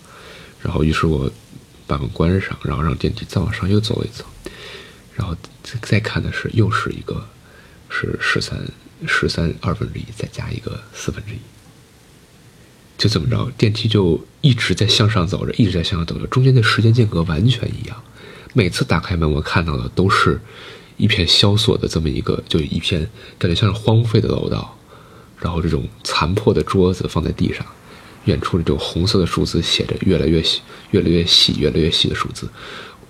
[0.62, 1.30] 然后于是我
[1.86, 4.26] 把门关上，然后让电梯再往上又走一层，
[5.14, 5.36] 然后
[5.82, 7.26] 再看的是又是一个
[7.88, 8.58] 是十三
[9.06, 11.38] 十三二分之一，再加一个四分之一。
[12.98, 18.02] 就这么着，电梯就一直在向上走着，一直在向上走着，中间的时间间隔完全一样。
[18.54, 20.40] 每次打开门，我看到的都是
[20.96, 23.06] 一片萧索的这么一个，就一片
[23.38, 24.76] 感觉像是荒废的楼道。
[25.38, 27.64] 然后这种残破的桌子放在地上，
[28.26, 30.60] 远处的这种红色的数字写着越来越细、
[30.92, 32.48] 越来越细、越来越细的数字。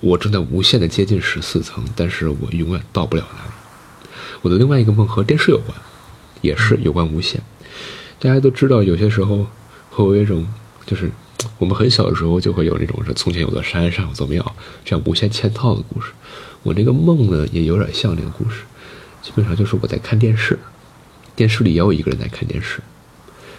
[0.01, 3.51] 我正在无限的接近十四层，但是我永远到不了那里。
[4.43, 5.77] 我的另外一个梦和电视有关，
[6.41, 7.43] 也是有关无限。
[8.19, 9.47] 大家都知道，有些时候
[9.91, 10.47] 会有一种，
[10.87, 11.11] 就是
[11.59, 16.13] 我们很小的时候就会有那种说从前有座山上有座庙这样无限嵌套的故事。
[16.63, 18.63] 我这个梦呢，也有点像这个故事，
[19.23, 20.59] 基本上就是我在看电视。
[21.35, 22.81] 电视里也有一个人在看电视，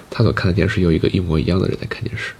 [0.09, 2.33] 他所看的电视有一个一模一样的人在看电视，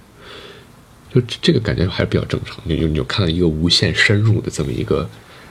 [1.14, 2.56] 就这个感觉还是比较正常。
[2.64, 5.08] 你就你就看到一个无限深入的这么一个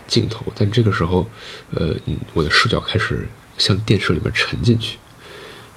[0.07, 1.29] 镜头，但这个时候，
[1.73, 1.95] 呃，
[2.33, 3.27] 我的视角开始
[3.57, 4.97] 向电视里面沉进去，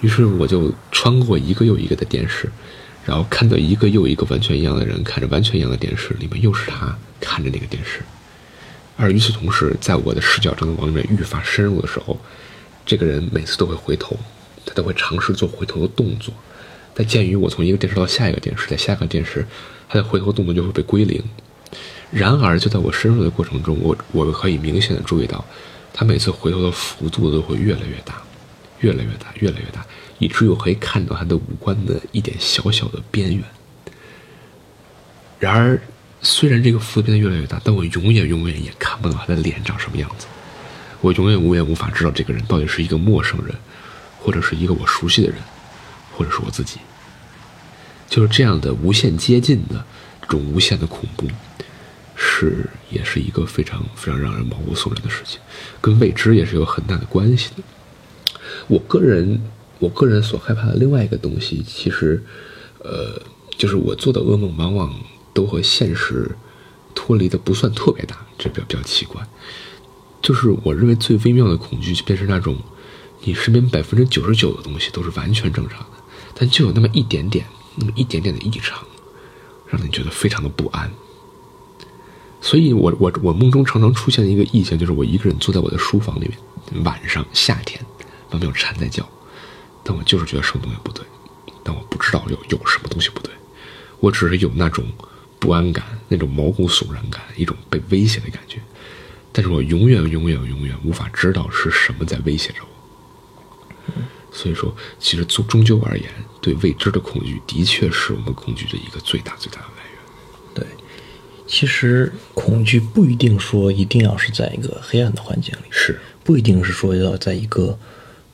[0.00, 2.50] 于是我就穿过一个又一个的电视，
[3.05, 8.00] 然后看到一个又一个完全一样的人看着完全一样的电视，里面又是他看着那个电视，
[8.96, 12.18] 而与此同时，在我的视角正在往里面愈发深入的时候。
[12.87, 14.18] 这个人每次都会回头，
[14.71, 16.33] 他都会尝试做回头的动作，
[16.95, 19.45] 但鉴于我从一个电视到下一个电视，在下一个电视，
[19.89, 21.21] 他的回头动作就会被归零。
[22.13, 25.45] 然而，就在我深入的过程中，我我可以明显的注意到，
[25.93, 28.23] 他每次回头的幅度都会越来越大，
[28.79, 29.85] 越来越大，越来越大，
[30.21, 33.43] 以至于我可以看到他的五官的一点小小的边缘。
[35.41, 35.81] 然而，
[36.23, 40.27] 虽然这个幅度变得越来越大，但我永远永远也看不到他的脸长什么样子。
[41.01, 43.55] 我永远永远无法知道这个人到底是一个陌生人，
[44.21, 45.39] 或者是一个我熟悉的人，
[46.13, 46.79] 或者是我自己。
[48.09, 49.85] 就是这样的无限接近的
[50.23, 51.29] 这种无限的恐怖，
[52.17, 55.41] 是也是一个非常非常让人毛骨悚然的事情，
[55.81, 57.63] 跟未知也是有很大的关系的。
[58.67, 59.41] 我个人
[59.79, 62.23] 我个人所害怕的另外一个东西，其实，
[62.81, 63.23] 呃，
[63.57, 64.95] 就是我做的噩梦往往
[65.33, 66.29] 都和现实
[66.95, 69.25] 脱离的不算特别大，这比较比较奇怪。
[70.21, 72.59] 就是我认为最微妙的恐惧，就变成那种，
[73.23, 76.03] 你身边百分之九十九的东西都是完全正常的，
[76.35, 78.83] 但就有那么一点点，那么一点点的异常，
[79.67, 80.91] 让你觉得非常的不安。
[82.41, 86.27] 所以我我我梦中常常出现一个意象，就是我一个人坐在我的书房里
[86.73, 87.79] 面，晚上夏天，
[88.31, 89.07] 外面有蝉在叫，
[89.85, 91.05] 但我就是觉得什么东西不对，
[91.63, 93.31] 但我不知道有有什么东西不对，
[94.01, 94.83] 我只是有那种
[95.39, 98.59] 不安感，那种毛骨悚然感，一种被威胁的感觉。
[99.33, 102.69] 但是我永远、永远、永远无法知道是什么在威胁着我。
[104.40, 106.09] 所以说，其实终终究而言，
[106.40, 110.00] 对未知的恐惧的确是我们恐惧的一个最大、最大的来源。
[110.55, 110.66] 对，
[111.46, 117.79] 其实恐惧不一定说一定要是在一个黑暗的环境里，是不一定是说要在一个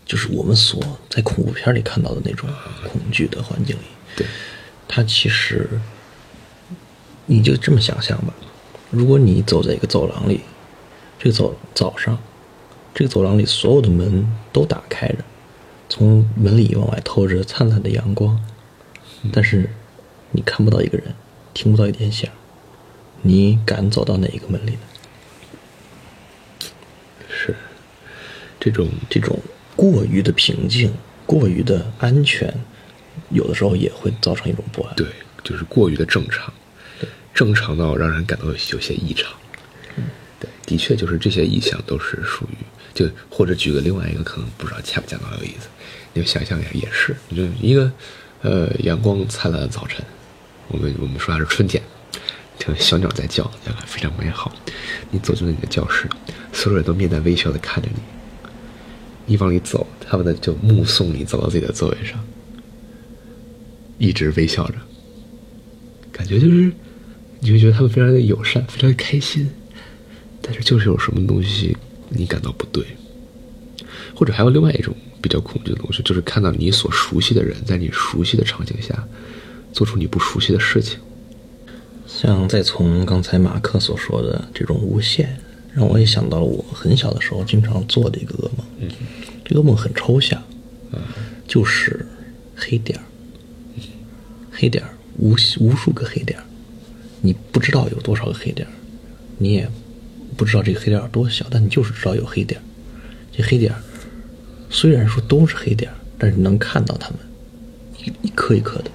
[0.05, 2.49] 就是我们所在恐怖片里看到的那种
[2.87, 3.83] 恐惧的环境里。
[4.15, 4.25] 对，
[4.87, 5.69] 它其实
[7.27, 8.33] 你就这么想象吧，
[8.91, 10.41] 如果你走在一个走廊里。
[11.19, 12.17] 这个走早上，
[12.95, 15.25] 这个走廊里所有的门都打开着，
[15.89, 18.39] 从门里往外透着灿烂的阳光，
[19.33, 19.71] 但是
[20.33, 21.15] 你看不到一个人，
[21.55, 22.31] 听不到一点响，
[23.23, 24.79] 你敢走到哪一个门里呢？
[27.29, 27.55] 是
[28.59, 29.39] 这种这种
[29.77, 30.93] 过于的平静，
[31.25, 32.53] 过于的安全，
[33.31, 34.97] 有的时候也会造成一种不安。
[34.97, 35.07] 对，
[35.45, 36.53] 就是过于的正常，
[37.33, 39.33] 正常到让人感到有些异常。
[40.41, 42.57] 对，的确就是这些意象都是属于，
[42.93, 45.69] 就或者举个另外一个可能不知道恰不恰当的例子，
[46.17, 47.93] 你就想象一下，也是，就一个，
[48.41, 50.03] 呃，阳光灿烂的早晨，
[50.69, 51.83] 我们我们说它是春天，
[52.59, 53.51] 听小鸟在叫，
[53.85, 54.51] 非常美好。
[55.11, 56.09] 你走进了你的教室，
[56.55, 58.01] 所有人都面带微笑的看着你，
[59.27, 62.19] 你往里走，他们呢就目送你走到自己的座位上，
[63.99, 64.75] 一直微笑着，
[66.11, 66.73] 感觉就是，
[67.41, 69.51] 你会觉得他们非常的友善，非常的开心。
[70.41, 71.77] 但是就是有什么东西
[72.09, 72.83] 你感到不对，
[74.15, 74.95] 或者还有另外一种
[75.27, 78.95] 比较恐惧的东西，就是看到你所熟悉的人在你熟悉的场景下
[79.73, 81.01] 做出你不熟悉的事情。
[82.07, 85.37] 像再从刚才马克所说的这种无限，
[85.75, 88.67] 让我也想到了我很小的时候经常做的一个噩梦。
[88.79, 88.89] 嗯，
[89.45, 90.41] 这个梦很抽象，
[91.49, 92.07] 就是
[92.55, 93.03] 黑点儿，
[94.53, 96.45] 黑点儿无无数个黑点儿，
[97.21, 98.71] 你不知道有多少个黑点儿，
[99.39, 99.69] 你也
[100.37, 102.63] 不知道这个黑点儿有多小，但你就是知道有黑点儿。
[103.33, 103.83] 这黑点儿
[104.71, 107.19] 虽然说都是黑点儿，但是能看到它们
[107.99, 108.91] 一一颗一颗的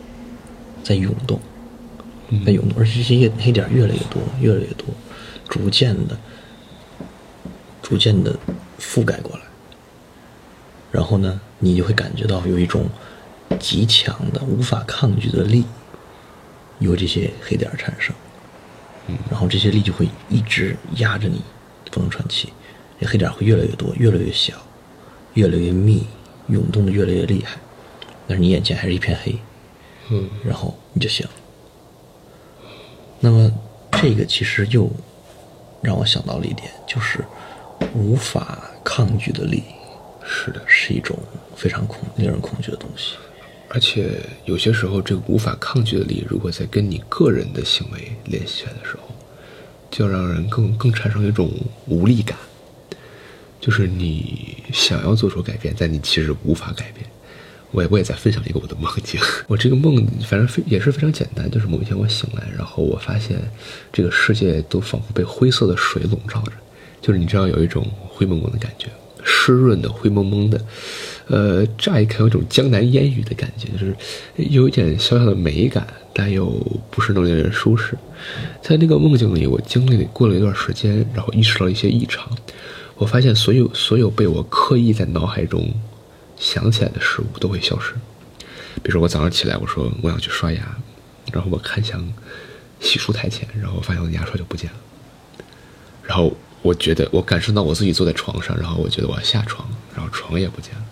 [0.83, 1.39] 在涌动。
[2.45, 4.85] 在涌动，而且这些黑点越来越多，越来越多，
[5.49, 6.17] 逐渐的、
[7.83, 8.33] 逐渐的
[8.79, 9.41] 覆盖过来。
[10.93, 12.89] 然后呢，你就会感觉到有一种
[13.59, 15.65] 极强的、无法抗拒的力
[16.79, 18.15] 由这些黑点产生。
[19.29, 21.41] 然后这些力就会一直压着你，
[21.91, 22.53] 不能喘气。
[22.97, 24.53] 这黑点会越来越多，越来越小，
[25.33, 26.03] 越来越密，
[26.47, 27.57] 涌动的越来越厉害。
[28.27, 29.35] 但是你眼前还是一片黑。
[30.09, 31.31] 嗯，然后你就醒了。
[33.19, 33.51] 那么，
[33.91, 34.89] 这个其实又
[35.81, 37.23] 让我想到了一点，就是
[37.93, 39.63] 无法抗拒的力，
[40.23, 41.17] 是的，是一种
[41.55, 43.15] 非常恐、令人恐惧的东西。
[43.69, 49.03] 而且有些时候，这个无法抗拒的力，如果在跟你个人的行为联系起来的时候，
[49.89, 51.49] 就让人更更产生一种
[51.87, 52.37] 无力感，
[53.61, 57.05] 就是你想要做出改变，但你其实无法改变。
[57.71, 63.39] 我也我也在分享一个我的梦境， 我这个梦反正非也是非常简单，就是某一天我醒来，然后我发现
[63.93, 66.51] 这个世界都仿佛被灰色的水笼罩着，
[67.01, 68.87] 就是你知道有一种灰蒙蒙的感觉，
[69.23, 70.61] 湿润的灰蒙蒙的，
[71.27, 73.95] 呃，乍一看有一种江南烟雨的感觉，就是
[74.35, 76.49] 有一点小小的美感，但又
[76.89, 77.97] 不是那么令人舒适。
[78.61, 82.29] 在那个梦境里，我经历过了一段时间，然后意识到一些异常，
[83.01, 85.73] 我发现所有所有被我刻意在脑海中。
[86.37, 87.93] 想起来的事物都会消失，
[88.81, 90.75] 比如说我早上起来，我说我想去刷牙，
[91.31, 92.03] 然后我看向
[92.79, 94.77] 洗漱台前，然后发现我的牙刷就不见了。
[96.01, 100.85] 然后我觉得我感受到我自己坐在床上，然后我觉得我要下床，然后床也不见了，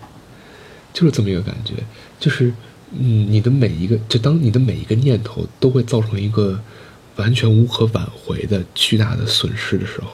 [0.92, 1.74] 就是这么一个感觉。
[2.20, 2.54] 就是
[2.92, 6.62] 嗯，你的每一个，就当你的每一个念头都会造成一个
[7.16, 10.10] 完全无可挽回的巨大的损失的时候。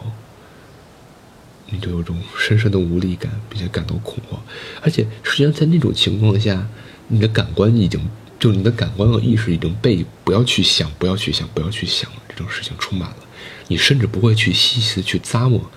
[1.68, 4.40] 你就有种深深的无力感，并且感到恐慌，
[4.80, 6.66] 而且实际上在那种情况下，
[7.08, 8.00] 你的感官已经，
[8.38, 13.16] 就你的感官和意识已经被不要去想、不要去想、不要去想了这种事情充满了，
[13.68, 15.70] 你甚至不会去细细的去咂摸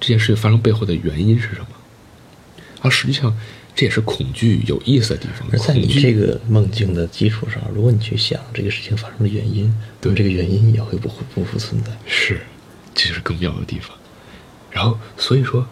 [0.00, 1.66] 这件事情发生背后的原因是什么，
[2.80, 3.36] 而实际上
[3.74, 5.48] 这也是恐惧有意思的地方。
[5.50, 11.90] 而在你这个梦境的基础上，如果你去想这个事情发生的原因，对这个原因也会不会不复存在。
[12.06, 12.40] 是，
[12.94, 13.96] 这就是更妙的地方。
[14.74, 15.64] 然后，所以说，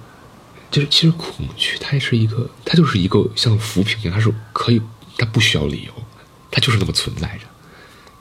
[0.70, 4.80] 就是其实恐惧它也是一个，它就是一个像浮萍一样，它是可以，
[5.18, 5.92] 它不需要理由，
[6.52, 7.46] 它就是那么存在着，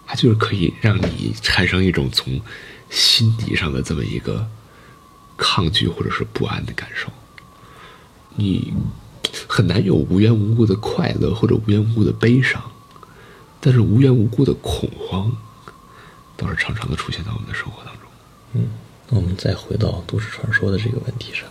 [0.07, 2.41] 它就是可以让你产生一种从
[2.89, 4.49] 心底上的这么一个
[5.37, 7.09] 抗拒或者是不安的感受。
[8.33, 8.73] 你
[9.47, 12.59] 很难有无缘无故的快乐或者无缘无故的悲伤，
[13.59, 15.31] 但是无缘无故的恐慌
[16.35, 18.03] 倒是常常的出现在我们的生活当中。
[18.53, 18.67] 嗯。
[19.13, 21.45] 我们再回到都市传说的这个问题上，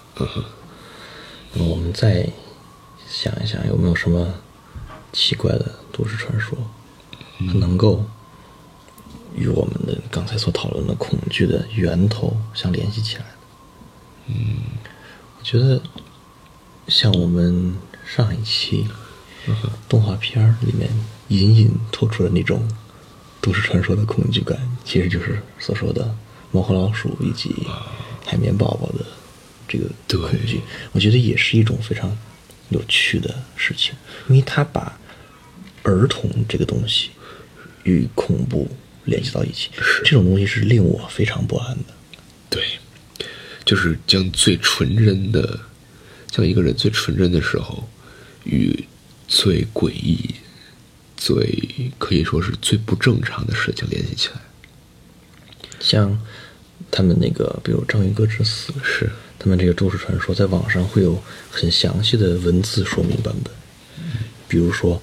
[1.52, 2.26] 那我们再
[3.06, 4.32] 想一想，有没有什么
[5.12, 6.56] 奇怪的都市传说，
[7.54, 8.02] 能够
[9.36, 13.24] 与我们的刚才所讨论的恐惧的源头相联系起来？
[14.28, 14.56] 嗯，
[15.38, 15.82] 我觉得
[16.88, 18.88] 像我们上一期
[19.86, 20.88] 动画片里面
[21.28, 22.66] 隐隐透出的那种
[23.42, 26.14] 都市传说的恐惧感，其实就是所说的。
[26.50, 27.54] 猫和老鼠以及
[28.26, 29.04] 海绵宝宝的
[29.68, 30.60] 这个恐惧，
[30.92, 32.16] 我觉得也是一种非常
[32.70, 33.94] 有趣的事情，
[34.28, 34.98] 因为他把
[35.82, 37.10] 儿童这个东西
[37.84, 38.68] 与恐怖
[39.04, 39.70] 联系到一起，
[40.04, 41.84] 这种东西是令我非常不安的。
[42.48, 42.64] 对，
[43.64, 45.60] 就是将最纯真的，
[46.30, 47.88] 将一个人最纯真的时候
[48.44, 48.84] 与
[49.28, 50.34] 最诡异、
[51.16, 54.40] 最可以说是最不正常的事情联系起来。
[55.78, 56.20] 像
[56.90, 63.52] 他们那个，比如章鱼哥之死，是他们这个都市传说，在网上会有很详细的文字说明版本。
[64.48, 65.00] 比如说，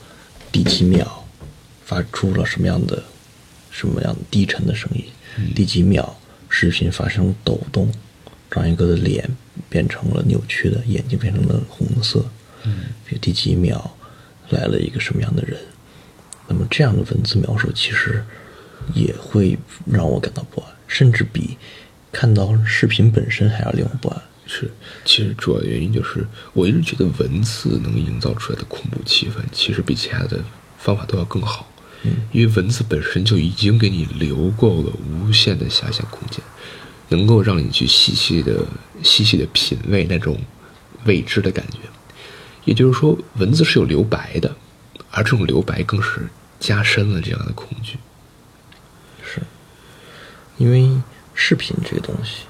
[0.51, 1.25] 第几秒
[1.85, 3.01] 发出了什么样的、
[3.71, 5.05] 什么样的低沉的声音？
[5.55, 7.89] 第几秒视频发生抖动，
[8.51, 9.29] 章鱼哥的脸
[9.69, 12.25] 变成了扭曲的，眼睛变成了红色。
[12.63, 13.95] 嗯，比如第几秒
[14.49, 15.57] 来了一个什么样的人？
[16.47, 18.23] 那么这样的文字描述，其实。
[18.93, 19.57] 也会
[19.91, 21.57] 让我感到不安，甚至比
[22.11, 24.21] 看到视频本身还要令我不安。
[24.45, 24.71] 是，
[25.05, 30.43] 其实主要原因就是，我一直觉得文字能营造出来的恐怖气氛，其实比其他的
[30.77, 31.69] 方法都要更好。
[32.03, 36.41] 嗯，因为文字本身就已经给你留够了无限的遐想空间。
[37.09, 38.65] 能够让你去细细的、
[39.01, 40.37] 细细的品味那种
[41.05, 41.77] 未知的感觉。
[42.65, 44.53] 也就是说，文字是有留白的，
[45.09, 46.27] 而这种留白更是
[46.59, 47.95] 加深了这样的恐惧。
[49.23, 49.41] 是，
[50.57, 51.01] 因为
[51.39, 52.45] 视频这个东西，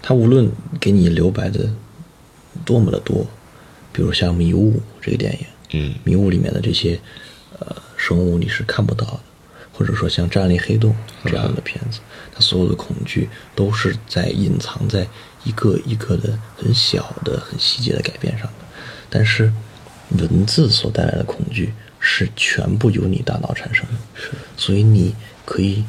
[0.00, 0.48] 它无论
[0.80, 1.68] 给你留白的
[2.64, 3.26] 多么的多，
[3.92, 6.98] 比如像《迷雾》这个电影，嗯，《迷雾》里面的这些
[7.58, 9.20] 呃生物你是看不到的，
[9.72, 10.94] 或者说像《战栗黑洞》
[11.28, 11.98] 这样的片子，
[12.32, 15.06] 它所有的恐惧都是在隐藏在
[15.42, 18.64] 一个一个的很小的、很细节的改变上的。
[19.10, 19.52] 但是
[20.18, 24.30] 文字所带来的恐惧是全部由你大脑产生的，是。
[24.56, 25.14] 所以你
[25.44, 25.84] 可以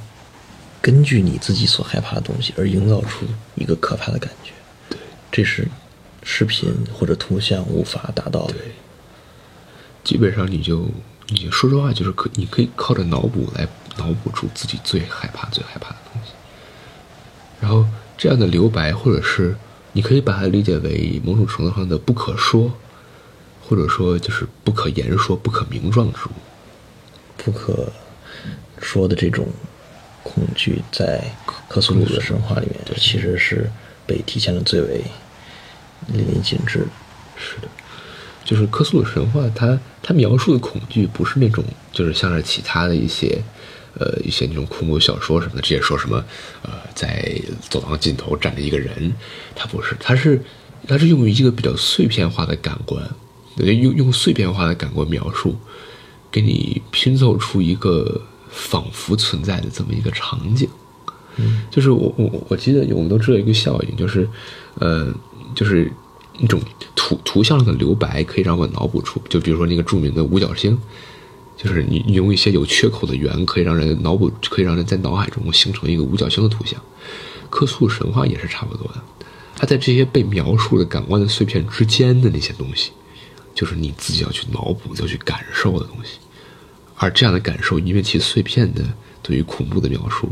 [0.81, 3.25] 根据你自己所害怕的东西而营造出
[3.55, 4.51] 一个可怕的感觉。
[4.89, 4.97] 对，
[5.31, 5.67] 这是
[6.23, 8.53] 视频或者图像无法达到的。
[8.53, 8.71] 对，
[10.03, 10.89] 基本上你就
[11.27, 13.67] 你说实话，就是可你可以靠着脑补来
[13.97, 16.31] 脑补出自己最害怕、最害怕的东西。
[17.59, 17.85] 然后
[18.17, 19.55] 这样的留白，或者是
[19.93, 22.73] 你可以把它理解为某种程度上的不可说，
[23.63, 26.31] 或者说就是不可言说、不可名状之物。
[27.37, 27.91] 不可
[28.79, 29.47] 说的这种
[30.23, 31.23] 恐惧，在
[31.67, 33.69] 克苏鲁的神话里面，其实是
[34.05, 35.01] 被体现的最为
[36.07, 36.87] 淋漓尽致。
[37.37, 37.67] 是的，
[38.45, 43.41] 就是克苏鲁神话，它它描述的恐惧不是那种，就是像是其他的一些，
[43.99, 46.23] 呃，一些那种恐怖小说什么的，直接说什么，
[46.61, 47.35] 呃，在
[47.69, 49.11] 走廊尽头站着一个人，
[49.55, 50.39] 它不是，它是
[50.87, 53.03] 它是用于一个比较碎片化的感官，
[53.57, 55.55] 用用碎片化的感官描述，
[56.31, 58.21] 给你拼凑出一个
[58.51, 60.69] 仿佛存在的这么一个场景。
[61.37, 64.27] 嗯，就是我我我记得我们都知道一个效应，就是，
[64.75, 65.13] 呃，
[65.55, 65.89] 就是
[66.37, 66.59] 一种
[66.93, 70.77] 图图像上的留白，可以让我脑补出，就比如说那个著名的五角星，
[71.55, 76.79] 就是你你用一些有缺口的圆，可以让人脑补，可以让人在脑海中形成一个五角星的图像。
[77.49, 79.01] 克苏鲁神话也是差不多的，
[79.55, 82.91] 它在这些被描述的感官的碎片之间的那些东西，
[83.55, 86.19] 就是你自己要去脑补、要去感受的东西。
[87.01, 88.83] 而这样的感受，因为其碎片的
[89.23, 90.29] 对于恐怖的描述，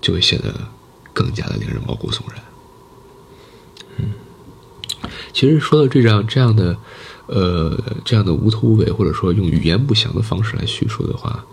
[0.00, 0.54] 就会显得
[1.12, 2.42] 更加的令人毛骨悚然。
[3.96, 4.12] 嗯，
[5.32, 6.76] 其实说到这样这样的，
[7.26, 11.44] 呃，这样的无头无尾，或者说用语言不详的方式来叙述的话，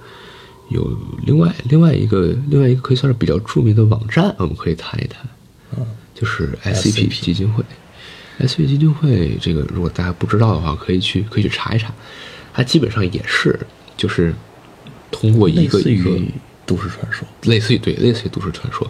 [0.69, 0.95] 有
[1.25, 5.27] 另外另外一个另外一个可以算是比较著名的网站，我们可以谈一谈，
[6.13, 7.63] 就是 SCP 基金会。
[8.39, 11.91] SCP 基金会这个，如果大家不知道的话，可以去可以去查一查。
[12.53, 13.59] 它基本上也是
[13.97, 14.33] 就是
[15.11, 16.19] 通过一个一个
[16.65, 17.27] 都市传说。
[17.43, 18.89] 类似于对，类似于都市传说，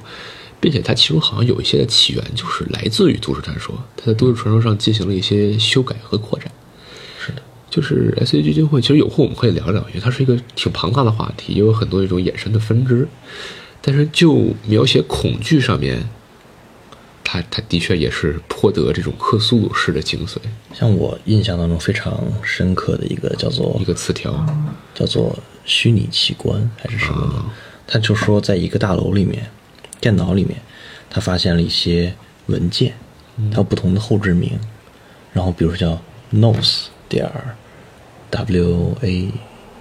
[0.59, 6.51] 并且它其中好像有一些的起源就是来自于都市传说，它在都市传说上进行了一些修改和扩展。
[7.19, 13.07] 是的，就是 S A 基金会，其实有空我们可以聊聊，因为它是一个挺庞大的话题，也有很多这种衍生的分支。
[13.81, 16.09] 但是就描写恐惧上面，
[17.23, 20.37] 它它的确也是颇得这种克苏鲁式的精髓。
[20.73, 24.45] 像我印象当中非常深刻的一个叫做一个词条，
[24.93, 27.45] 叫做虚拟器官还是什么的，
[27.85, 29.45] 他就说在一个大楼里面，
[29.99, 30.57] 电脑里面，
[31.09, 32.13] 他发现了一些
[32.47, 32.93] 文件，
[33.51, 34.57] 它有不同的后置名，
[35.33, 36.01] 然后比如说叫
[36.33, 37.55] nose 点儿
[38.31, 39.31] w a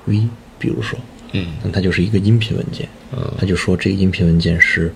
[0.07, 0.99] v，比如说，
[1.33, 1.55] 嗯。
[1.63, 2.89] 那它就是一个音频文件，
[3.39, 4.93] 他就说这个音频文件是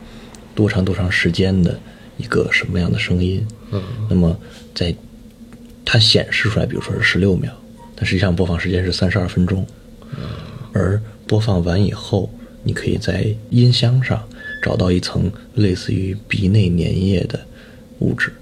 [0.54, 1.78] 多长多长时间的
[2.16, 3.82] 一个什么样的声音，嗯。
[4.08, 4.36] 那么
[4.74, 4.94] 在
[5.84, 7.52] 它显示出来，比如说是十六秒，
[7.94, 9.66] 但实际上播放时间是三十二分钟。
[10.72, 14.26] 而播放完以后，你可以在音箱上
[14.62, 17.40] 找到一层类似于鼻内粘液的
[18.00, 18.32] 物质。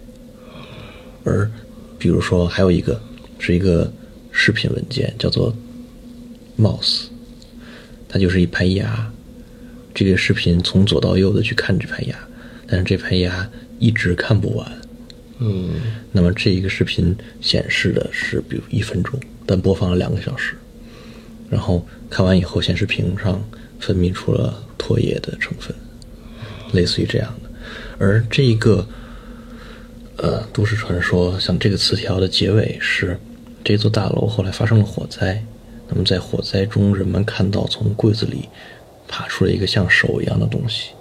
[1.24, 1.50] 而
[1.98, 3.00] 比如说还有一个
[3.38, 3.92] 是一个
[4.30, 5.54] 视频文件，叫做
[6.58, 7.04] mouse，
[8.08, 9.12] 它就是一排牙。
[9.92, 12.16] 这个视频从左到右的去看这排牙，
[12.66, 14.72] 但是这排牙一直看不完。
[15.40, 15.70] 嗯
[16.12, 20.54] 那么这一个视频显示的是比如一分钟，但播放了两个小时，
[21.50, 23.42] 然后看完以后，显示屏上
[23.78, 25.74] 分泌出了唾液的成分，
[26.72, 27.50] 类似于这样的。
[27.98, 28.86] 而这一个
[30.16, 33.18] 呃都市传说，像这个词条的结尾是
[33.62, 35.44] 这座大楼后来发生了火灾，
[35.88, 38.48] 那么在火灾中，人们看到从柜子里
[39.08, 40.92] 爬出了一个像手一样的东西，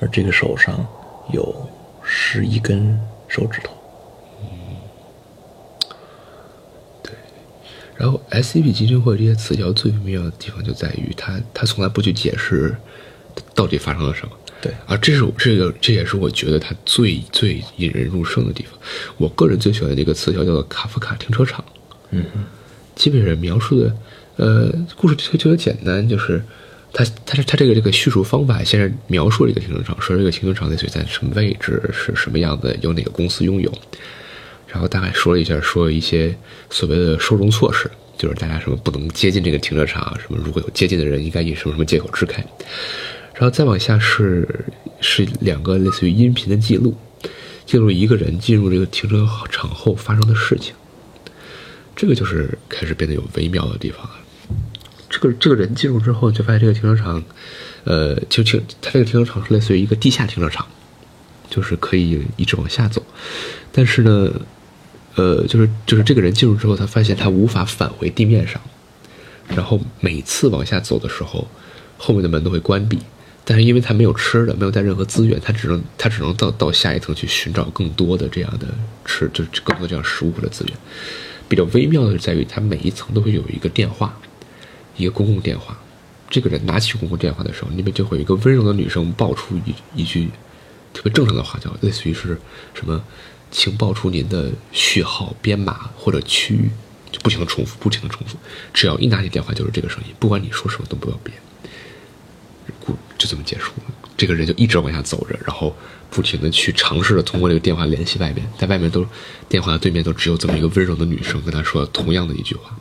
[0.00, 0.86] 而这个手上
[1.32, 1.68] 有
[2.02, 2.98] 十一根
[3.28, 3.72] 手指头。
[7.98, 12.76] 然后 SCP 基金会这些词条最微妙的地方就在于它，它从来不去解释
[13.54, 14.32] 到底发生了什么。
[14.60, 18.72] 对啊这是我这个这也是我觉得它最最引人入胜的地方。
[19.16, 21.64] 我个人最喜欢的一个词条叫做卡夫卡停车场。
[22.10, 22.44] 嗯哼。
[22.94, 23.94] 基本上描述的，
[24.36, 26.42] 呃，故事特特别简单，就是
[26.94, 33.70] 他他是他这个这个叙述方法，先是描述了一个停车场，说这个停车场类似于在什么位置，是什么样的，由哪个公司拥有，
[34.66, 36.36] 然后大概说了一下，说一些
[36.70, 42.44] 所谓的收容措施，就是大家什么不能接近这个停车场，什么如果有接近的人，应该以什么什么借口支开。
[43.34, 44.48] 然后再往下是
[45.00, 46.96] 是两个类似于音频的记录，
[47.64, 50.74] 记录一个人进入这个停车场后发生的事情。
[51.94, 54.10] 这个就是开始变得有微妙的地方了。
[55.08, 57.22] 这个这个人进入之后，就发现这个停车场，
[57.84, 60.66] 呃，就停他这个停车场是类似于一个地下停车场，
[61.48, 63.02] 就是可以一直往下走。
[63.70, 64.30] 但是呢，
[65.16, 68.60] 呃，就是就是这个人进入之后，他发现他无法返回地面上，
[69.48, 71.48] 然后每次往下走的时候，
[71.98, 72.98] 后面的门都会关闭。
[73.48, 78.66] 但是因为他没有吃的，没有带任何资源，他只能他只能到到下一层去寻找更多的这样的
[79.04, 80.76] 吃，就是更多这样食物或者资源。
[81.48, 84.18] 比较微妙的是在于，他每一层都会有一个电话，
[84.96, 85.78] 一个公共电话。
[86.28, 90.28] 这个人拿起公共电话的时候，那边就会有一个温柔的女生报出一一句
[90.92, 92.36] 特别正常的话，叫类似于是
[92.74, 93.00] 什么，
[93.56, 96.70] 请报出您的序号、编码或者区域，
[97.10, 98.36] 就不停的重复，不停的重复。
[98.74, 101.34] 只要一拿起电话就是这个声音，不管你说什么都不要变。
[102.84, 103.94] 故就这么结束了。
[104.14, 105.74] 这个人就一直往下走着，然后
[106.10, 109.06] 不停的去尝试着通过这个电话联系外面，在外面都
[109.48, 112.78] 电话的对面都只有这么一个温柔的女生跟他说同样的一句话，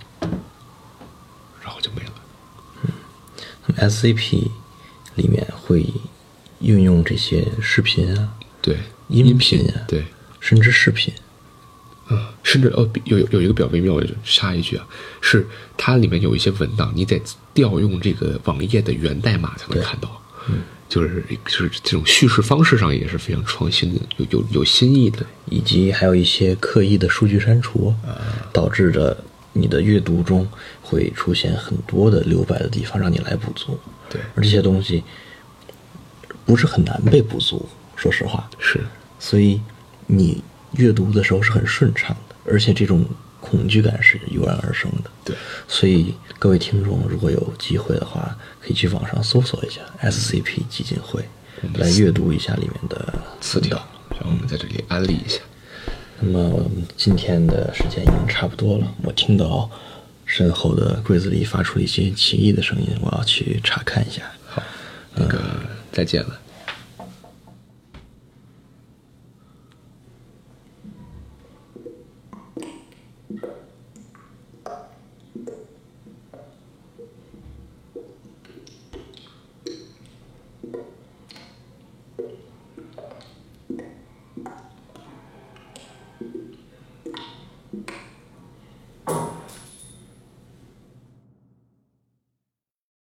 [1.63, 2.11] 然后就没了。
[3.65, 4.49] 那么 SCP
[5.15, 5.85] 里面会
[6.59, 10.05] 运用这些视频啊，对，音频啊，对，
[10.45, 11.11] 甚至视频。
[12.07, 14.87] 啊，甚至哦，有有有一个比较微妙的，插一句啊，
[15.21, 17.19] 是它里面有一些文档，你得
[17.51, 27.91] 调用这个网页的源代码才能看到，嗯，就是就是这种叙事方式上也是非常创新的，有有有新意的，以及还有一些刻意的数据删除，
[28.53, 29.17] 导致着
[29.53, 30.47] 你的阅读中
[30.83, 33.79] 会出现很多的留白的地方，让你来补足。
[34.11, 35.03] 对而这些东西
[36.45, 38.47] 不是很难被补足，说实话。
[38.59, 38.79] 是
[39.17, 39.59] 所以
[40.07, 40.43] 你
[40.73, 43.05] 阅读的时候是很顺畅的，而且这种
[43.39, 45.11] 恐惧感是油然而生的。
[45.23, 45.35] 对，
[45.67, 51.23] 所以各位听众如果有机会的话，可以去网上搜索一下 SCP 基金会，
[51.75, 53.77] 来阅读一下里面的词条，
[54.09, 55.39] 然后我们在这里安利一下。
[56.19, 59.69] 那么我们今天的时间已经差不多了，我听到
[60.25, 64.23] 身后的柜子里发出一些奇异的声音，我要去查看一下。
[64.47, 64.63] 好，
[65.13, 65.39] 那个
[65.91, 66.39] 再见了。